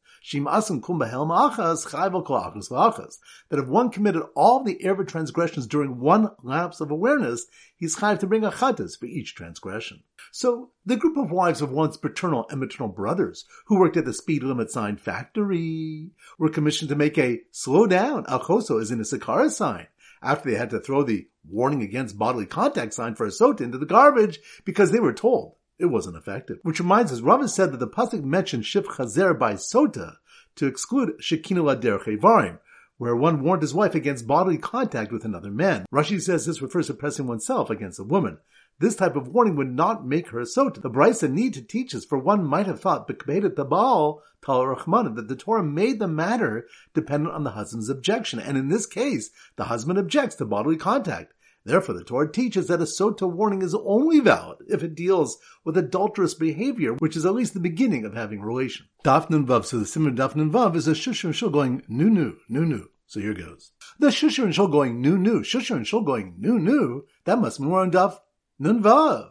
that 3.49 3.59
if 3.59 3.67
one 3.69 3.91
committed 3.91 4.23
all 4.35 4.65
the 4.65 4.81
Erva 4.85 5.07
transgressions 5.07 5.69
during 5.69 6.01
one 6.01 6.31
lapse 6.43 6.81
of 6.81 6.91
awareness, 6.91 7.47
he's 7.77 7.95
chayav 7.97 8.19
to 8.19 8.27
bring 8.27 8.45
a 8.45 8.51
chatas 8.51 8.99
for 8.99 9.07
each 9.07 9.37
transgression. 9.37 10.03
So, 10.33 10.71
the 10.85 10.97
group 10.97 11.17
of 11.17 11.31
wives 11.31 11.63
of 11.63 11.71
one's 11.71 11.97
paternal 11.97 12.47
and 12.51 12.59
maternal 12.59 12.93
brothers 12.93 13.45
who 13.67 13.79
worked 13.79 13.97
at 13.97 14.05
the 14.05 14.13
speed 14.13 14.43
limit 14.43 14.73
sign 14.73 14.97
factory 14.97 16.11
were 16.39 16.49
commissioned 16.49 16.89
to 16.89 16.97
make 16.97 17.19
a 17.19 17.43
slow 17.53 17.87
down, 17.87 18.25
achoso 18.25 18.81
is 18.81 18.91
in 18.91 19.01
a 19.01 19.05
sakara 19.05 19.51
sign, 19.51 19.87
after 20.23 20.51
they 20.51 20.57
had 20.57 20.71
to 20.71 20.81
throw 20.81 21.05
the 21.05 21.29
warning 21.49 21.83
against 21.83 22.19
bodily 22.19 22.47
contact 22.47 22.95
sign 22.95 23.15
for 23.15 23.27
a 23.27 23.31
sota 23.31 23.61
into 23.61 23.79
the 23.79 23.87
garbage 23.87 24.41
because 24.65 24.91
they 24.91 24.99
were 24.99 25.13
told 25.13 25.56
it 25.79 25.87
wasn't 25.87 26.17
effective. 26.17 26.59
Which 26.63 26.81
reminds 26.81 27.13
us, 27.13 27.21
Rava 27.21 27.49
said 27.49 27.73
that 27.73 27.79
the 27.79 27.89
pasuk 27.89 28.25
mentioned 28.25 28.65
Shif 28.65 28.85
Chazer 28.85 29.39
by 29.39 29.55
Sota 29.55 30.17
to 30.57 30.67
exclude 30.67 31.19
Shekina 31.21 31.63
Laderche 31.63 32.19
Varim, 32.19 32.59
where 32.99 33.15
one 33.15 33.43
warned 33.43 33.63
his 33.63 33.75
wife 33.75 33.95
against 33.95 34.27
bodily 34.27 34.59
contact 34.59 35.13
with 35.13 35.25
another 35.25 35.51
man. 35.51 35.85
Rashi 35.93 36.21
says 36.21 36.47
this 36.47 36.63
refers 36.63 36.87
to 36.87 36.95
pressing 36.95 37.27
oneself 37.27 37.69
against 37.69 37.99
a 37.99 38.05
woman. 38.05 38.39
This 38.79 38.97
type 38.97 39.17
of 39.17 39.29
warning 39.29 39.57
would 39.57 39.73
not 39.73 40.07
make 40.07 40.29
her 40.29 40.41
a 40.41 40.45
sota. 40.45 40.83
The 40.83 40.91
Brisa 40.91 41.31
need 41.31 41.55
to 41.55 41.63
teach 41.63 41.95
us, 41.95 42.05
for 42.05 42.19
one 42.19 42.45
might 42.45 42.67
have 42.67 42.81
thought, 42.81 43.09
Bekbedet 43.09 43.57
the 43.57 43.65
Baal, 43.65 44.23
Tal 44.45 44.75
that 44.77 45.29
the 45.29 45.37
Torah 45.37 45.63
made 45.63 45.99
the 45.99 46.07
matter 46.07 46.67
dependent 46.95 47.35
on 47.35 47.43
the 47.43 47.51
husband's 47.51 47.89
objection. 47.89 48.39
And 48.39 48.57
in 48.57 48.69
this 48.69 48.87
case, 48.87 49.31
the 49.57 49.65
husband 49.65 49.99
objects 49.99 50.37
to 50.37 50.45
bodily 50.45 50.77
contact. 50.77 51.33
Therefore, 51.67 51.97
the 51.97 52.05
Torah 52.05 52.31
teaches 52.31 52.69
that 52.69 52.81
a 52.81 52.85
sota 52.85 53.29
warning 53.29 53.61
is 53.61 53.75
only 53.75 54.21
valid 54.21 54.59
if 54.69 54.85
it 54.85 54.95
deals 54.95 55.37
with 55.65 55.77
adulterous 55.77 56.33
behavior, 56.33 56.93
which 56.93 57.17
is 57.17 57.27
at 57.27 57.35
least 57.35 57.55
the 57.55 57.61
beginning 57.61 58.05
of 58.05 58.15
having 58.15 58.41
relation. 58.41 58.87
Dafnun 59.05 59.47
Vav, 59.47 59.65
so 59.65 59.77
the 59.77 59.85
simmer 59.85 60.13
Dafnun 60.13 60.53
Vav 60.53 60.77
is 60.77 60.87
a 60.87 60.95
shush 60.95 61.25
and 61.25 61.35
shul 61.35 61.51
going 61.51 61.83
nu 61.89 62.09
nu, 62.09 62.37
nu 62.49 62.65
nu. 62.65 62.87
So 63.07 63.19
here 63.19 63.35
goes. 63.35 63.73
The 63.99 64.09
shusher 64.09 64.45
and 64.45 64.55
shul 64.55 64.69
going 64.69 65.01
nu 65.01 65.19
nu, 65.19 65.41
shusher 65.41 65.75
and 65.75 65.85
shul 65.85 66.03
going 66.03 66.37
nu 66.39 66.57
nu, 66.57 67.05
that 67.25 67.41
must 67.41 67.59
be 67.59 67.67
more 67.67 67.81
on 67.81 67.91
Daf 67.91 68.21
Nun 68.61 68.81
Vav. 68.81 69.31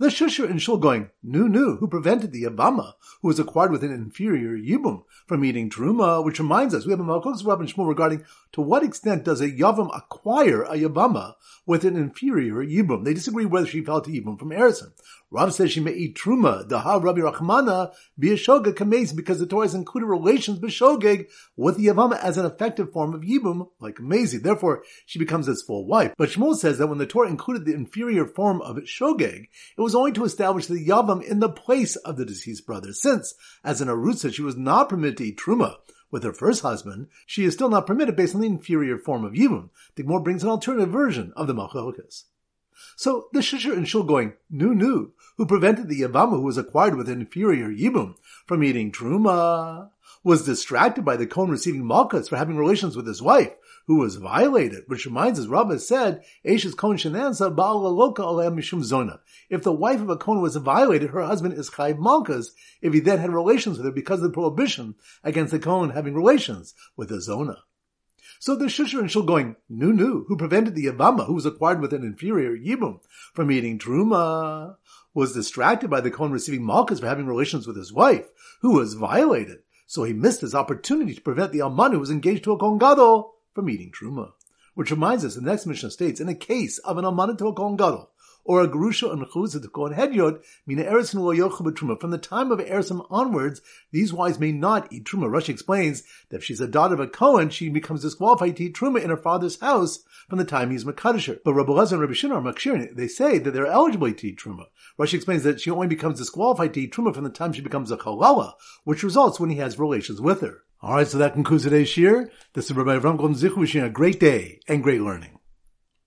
The 0.00 0.06
Shusher 0.10 0.48
and 0.48 0.62
Shul 0.62 0.76
going, 0.76 1.10
Nu 1.24 1.48
Nu, 1.48 1.74
who 1.78 1.88
prevented 1.88 2.30
the 2.30 2.44
Yavama, 2.44 2.92
who 3.20 3.26
was 3.26 3.40
acquired 3.40 3.72
with 3.72 3.82
an 3.82 3.90
inferior 3.90 4.56
Yibum, 4.56 5.02
from 5.26 5.44
eating 5.44 5.68
Truma, 5.68 6.24
which 6.24 6.38
reminds 6.38 6.72
us, 6.72 6.86
we 6.86 6.92
have 6.92 7.00
a 7.00 7.04
Malchus 7.04 7.42
Rav 7.42 7.58
and 7.58 7.68
Shmuel 7.68 7.88
regarding 7.88 8.24
to 8.52 8.60
what 8.60 8.84
extent 8.84 9.24
does 9.24 9.40
a 9.40 9.50
Yavam 9.50 9.90
acquire 9.92 10.62
a 10.62 10.76
Yavama 10.76 11.34
with 11.66 11.84
an 11.84 11.96
inferior 11.96 12.64
Yibum. 12.64 13.04
They 13.04 13.12
disagree 13.12 13.44
whether 13.44 13.66
she 13.66 13.82
fell 13.82 14.00
to 14.00 14.08
Yibum 14.08 14.38
from 14.38 14.50
Erison. 14.50 14.92
Rav 15.30 15.52
says 15.52 15.70
she 15.70 15.80
may 15.80 15.92
eat 15.92 16.16
truma, 16.16 16.66
the 16.66 16.80
ha 16.80 16.96
Rabbi 16.96 17.20
Rachmana, 17.20 17.92
be 18.18 18.32
a 18.32 18.36
shogeg 18.36 18.74
kamez, 18.74 19.14
because 19.14 19.38
the 19.38 19.46
Torah 19.46 19.66
has 19.66 19.74
included 19.74 20.06
relations 20.06 20.58
b'shogeg 20.58 21.28
with 21.54 21.76
the 21.76 21.86
Yavama 21.86 22.18
as 22.18 22.38
an 22.38 22.46
effective 22.46 22.92
form 22.92 23.12
of 23.12 23.20
yibum, 23.20 23.68
like 23.78 23.96
kamezi. 23.96 24.42
Therefore, 24.42 24.82
she 25.04 25.18
becomes 25.18 25.46
his 25.46 25.62
full 25.62 25.86
wife. 25.86 26.14
But 26.16 26.30
Shmuel 26.30 26.56
says 26.56 26.78
that 26.78 26.86
when 26.86 26.96
the 26.96 27.06
Torah 27.06 27.28
included 27.28 27.66
the 27.66 27.74
inferior 27.74 28.24
form 28.26 28.62
of 28.62 28.76
shogeg, 28.78 29.48
it 29.76 29.80
was 29.80 29.94
only 29.94 30.12
to 30.12 30.24
establish 30.24 30.66
the 30.66 30.86
Yavam 30.86 31.22
in 31.22 31.40
the 31.40 31.50
place 31.50 31.96
of 31.96 32.16
the 32.16 32.24
deceased 32.24 32.64
brother, 32.64 32.94
since, 32.94 33.34
as 33.62 33.82
an 33.82 33.88
Arutza, 33.88 34.32
she 34.32 34.42
was 34.42 34.56
not 34.56 34.88
permitted 34.88 35.18
to 35.18 35.24
eat 35.24 35.38
truma, 35.38 35.76
with 36.10 36.22
her 36.22 36.32
first 36.32 36.62
husband, 36.62 37.08
she 37.26 37.44
is 37.44 37.52
still 37.52 37.68
not 37.68 37.86
permitted 37.86 38.16
based 38.16 38.34
on 38.34 38.40
the 38.40 38.46
inferior 38.46 38.96
form 38.96 39.24
of 39.24 39.34
Yibum. 39.34 39.68
The 39.96 40.04
brings 40.04 40.42
an 40.42 40.48
alternative 40.48 40.88
version 40.88 41.34
of 41.36 41.46
the 41.46 41.54
Machlokas. 41.54 42.24
So 42.96 43.28
the 43.32 43.40
Shishir 43.40 43.76
and 43.76 43.88
Shul 43.88 44.02
going, 44.02 44.34
nu 44.50 44.74
nu, 44.74 45.12
who 45.36 45.46
prevented 45.46 45.88
the 45.88 46.00
Yavama 46.00 46.32
who 46.32 46.42
was 46.42 46.58
acquired 46.58 46.96
with 46.96 47.08
an 47.08 47.20
inferior 47.20 47.68
Yibum 47.68 48.16
from 48.46 48.64
eating 48.64 48.90
Truma, 48.90 49.90
was 50.24 50.44
distracted 50.44 51.04
by 51.04 51.16
the 51.16 51.26
Kohen 51.26 51.50
receiving 51.50 51.84
Malkas 51.84 52.28
for 52.28 52.36
having 52.36 52.56
relations 52.56 52.96
with 52.96 53.06
his 53.06 53.22
wife, 53.22 53.52
who 53.86 53.96
was 53.96 54.16
violated, 54.16 54.84
which 54.86 55.06
reminds 55.06 55.38
us, 55.38 55.46
Rabbah 55.46 55.78
said, 55.78 56.22
Ashes 56.44 56.74
Kohen 56.74 56.98
Shenansa 56.98 57.54
Ba'ala 57.54 58.18
Alem 58.18 58.56
Mishum 58.56 58.82
Zona. 58.82 59.20
If 59.48 59.62
the 59.62 59.72
wife 59.72 60.00
of 60.00 60.10
a 60.10 60.16
Kohen 60.16 60.42
was 60.42 60.56
violated, 60.56 61.10
her 61.10 61.24
husband 61.24 61.54
is 61.54 61.70
Chayv 61.70 61.98
Malkas 61.98 62.48
if 62.82 62.92
he 62.92 63.00
then 63.00 63.18
had 63.18 63.30
relations 63.30 63.78
with 63.78 63.86
her 63.86 63.92
because 63.92 64.18
of 64.18 64.24
the 64.24 64.30
prohibition 64.30 64.96
against 65.24 65.52
the 65.52 65.58
Kohen 65.58 65.90
having 65.90 66.14
relations 66.14 66.74
with 66.96 67.10
a 67.10 67.20
Zona. 67.20 67.58
So 68.40 68.54
the 68.54 68.66
Shusher 68.66 69.00
and 69.00 69.10
Shul 69.10 69.24
going, 69.24 69.56
nu 69.68 69.92
nu, 69.92 70.24
who 70.28 70.36
prevented 70.36 70.74
the 70.74 70.86
Yavama, 70.86 71.26
who 71.26 71.34
was 71.34 71.46
acquired 71.46 71.80
with 71.80 71.92
an 71.92 72.04
inferior 72.04 72.56
Yibum, 72.56 73.00
from 73.34 73.50
eating 73.50 73.78
Truma, 73.78 74.76
was 75.12 75.34
distracted 75.34 75.90
by 75.90 76.00
the 76.00 76.10
Kohen 76.10 76.30
receiving 76.30 76.62
Malkas 76.62 77.00
for 77.00 77.06
having 77.06 77.26
relations 77.26 77.66
with 77.66 77.76
his 77.76 77.92
wife, 77.92 78.26
who 78.60 78.74
was 78.74 78.94
violated. 78.94 79.58
So 79.86 80.04
he 80.04 80.12
missed 80.12 80.42
his 80.42 80.54
opportunity 80.54 81.14
to 81.14 81.20
prevent 81.20 81.52
the 81.52 81.62
Alman 81.62 81.92
who 81.92 81.98
was 81.98 82.10
engaged 82.10 82.44
to 82.44 82.52
a 82.52 82.58
Kohen 82.58 82.78
Gadol 82.78 83.34
from 83.54 83.68
eating 83.68 83.90
Truma. 83.90 84.32
Which 84.74 84.92
reminds 84.92 85.24
us, 85.24 85.34
the 85.34 85.40
next 85.40 85.66
Mishnah 85.66 85.90
states, 85.90 86.20
in 86.20 86.28
a 86.28 86.34
case 86.34 86.78
of 86.78 86.98
an 86.98 87.04
Alman 87.04 87.36
to 87.38 87.48
a 87.48 87.52
Kohen 87.52 87.76
Gadol, 87.76 88.10
or 88.48 88.62
a 88.62 88.66
Gerusha 88.66 89.12
and 89.12 89.22
Chuzah 89.26 89.60
to 89.60 89.68
Kohen 89.68 89.92
Hedyot, 89.92 90.42
mina 90.66 90.82
Erisin 90.82 91.20
lo 91.20 91.34
Truma. 91.70 92.00
From 92.00 92.10
the 92.10 92.16
time 92.16 92.50
of 92.50 92.58
Erisim 92.58 93.06
onwards, 93.10 93.60
these 93.92 94.10
wives 94.10 94.38
may 94.40 94.52
not 94.52 94.90
eat 94.90 95.04
Truma. 95.04 95.28
Rashi 95.28 95.50
explains 95.50 96.02
that 96.30 96.38
if 96.38 96.44
she's 96.44 96.62
a 96.62 96.66
daughter 96.66 96.94
of 96.94 97.00
a 97.00 97.06
Kohen, 97.06 97.50
she 97.50 97.68
becomes 97.68 98.00
disqualified 98.00 98.56
to 98.56 98.64
eat 98.64 98.74
Truma 98.74 99.04
in 99.04 99.10
her 99.10 99.18
father's 99.18 99.60
house 99.60 100.02
from 100.30 100.38
the 100.38 100.46
time 100.46 100.70
he's 100.70 100.86
Makadisher. 100.86 101.40
But 101.44 101.52
Rabbi 101.52 101.72
Lezer 101.72 101.92
and 101.92 102.00
Rabbi 102.00 102.14
Shimon 102.14 102.38
are 102.38 102.52
Makshirin. 102.52 102.96
They 102.96 103.06
say 103.06 103.36
that 103.36 103.50
they're 103.50 103.66
eligible 103.66 104.10
to 104.10 104.26
eat 104.26 104.38
Truma. 104.38 104.64
Rashi 104.98 105.14
explains 105.14 105.42
that 105.42 105.60
she 105.60 105.70
only 105.70 105.86
becomes 105.86 106.18
disqualified 106.18 106.72
to 106.72 106.80
eat 106.80 106.94
Truma 106.94 107.14
from 107.14 107.24
the 107.24 107.30
time 107.30 107.52
she 107.52 107.60
becomes 107.60 107.90
a 107.90 107.98
Chalala, 107.98 108.54
which 108.84 109.02
results 109.02 109.38
when 109.38 109.50
he 109.50 109.56
has 109.56 109.78
relations 109.78 110.22
with 110.22 110.40
her. 110.40 110.62
Alright, 110.82 111.08
so 111.08 111.18
that 111.18 111.34
concludes 111.34 111.64
today's 111.64 111.90
shir. 111.90 112.30
This 112.54 112.70
is 112.70 112.76
Rabbi 112.76 112.98
Avram 112.98 113.18
Golden 113.18 113.36
Zichu 113.36 113.58
wishing 113.58 113.82
a 113.82 113.90
great 113.90 114.18
day 114.18 114.60
and 114.66 114.82
great 114.82 115.02
learning. 115.02 115.37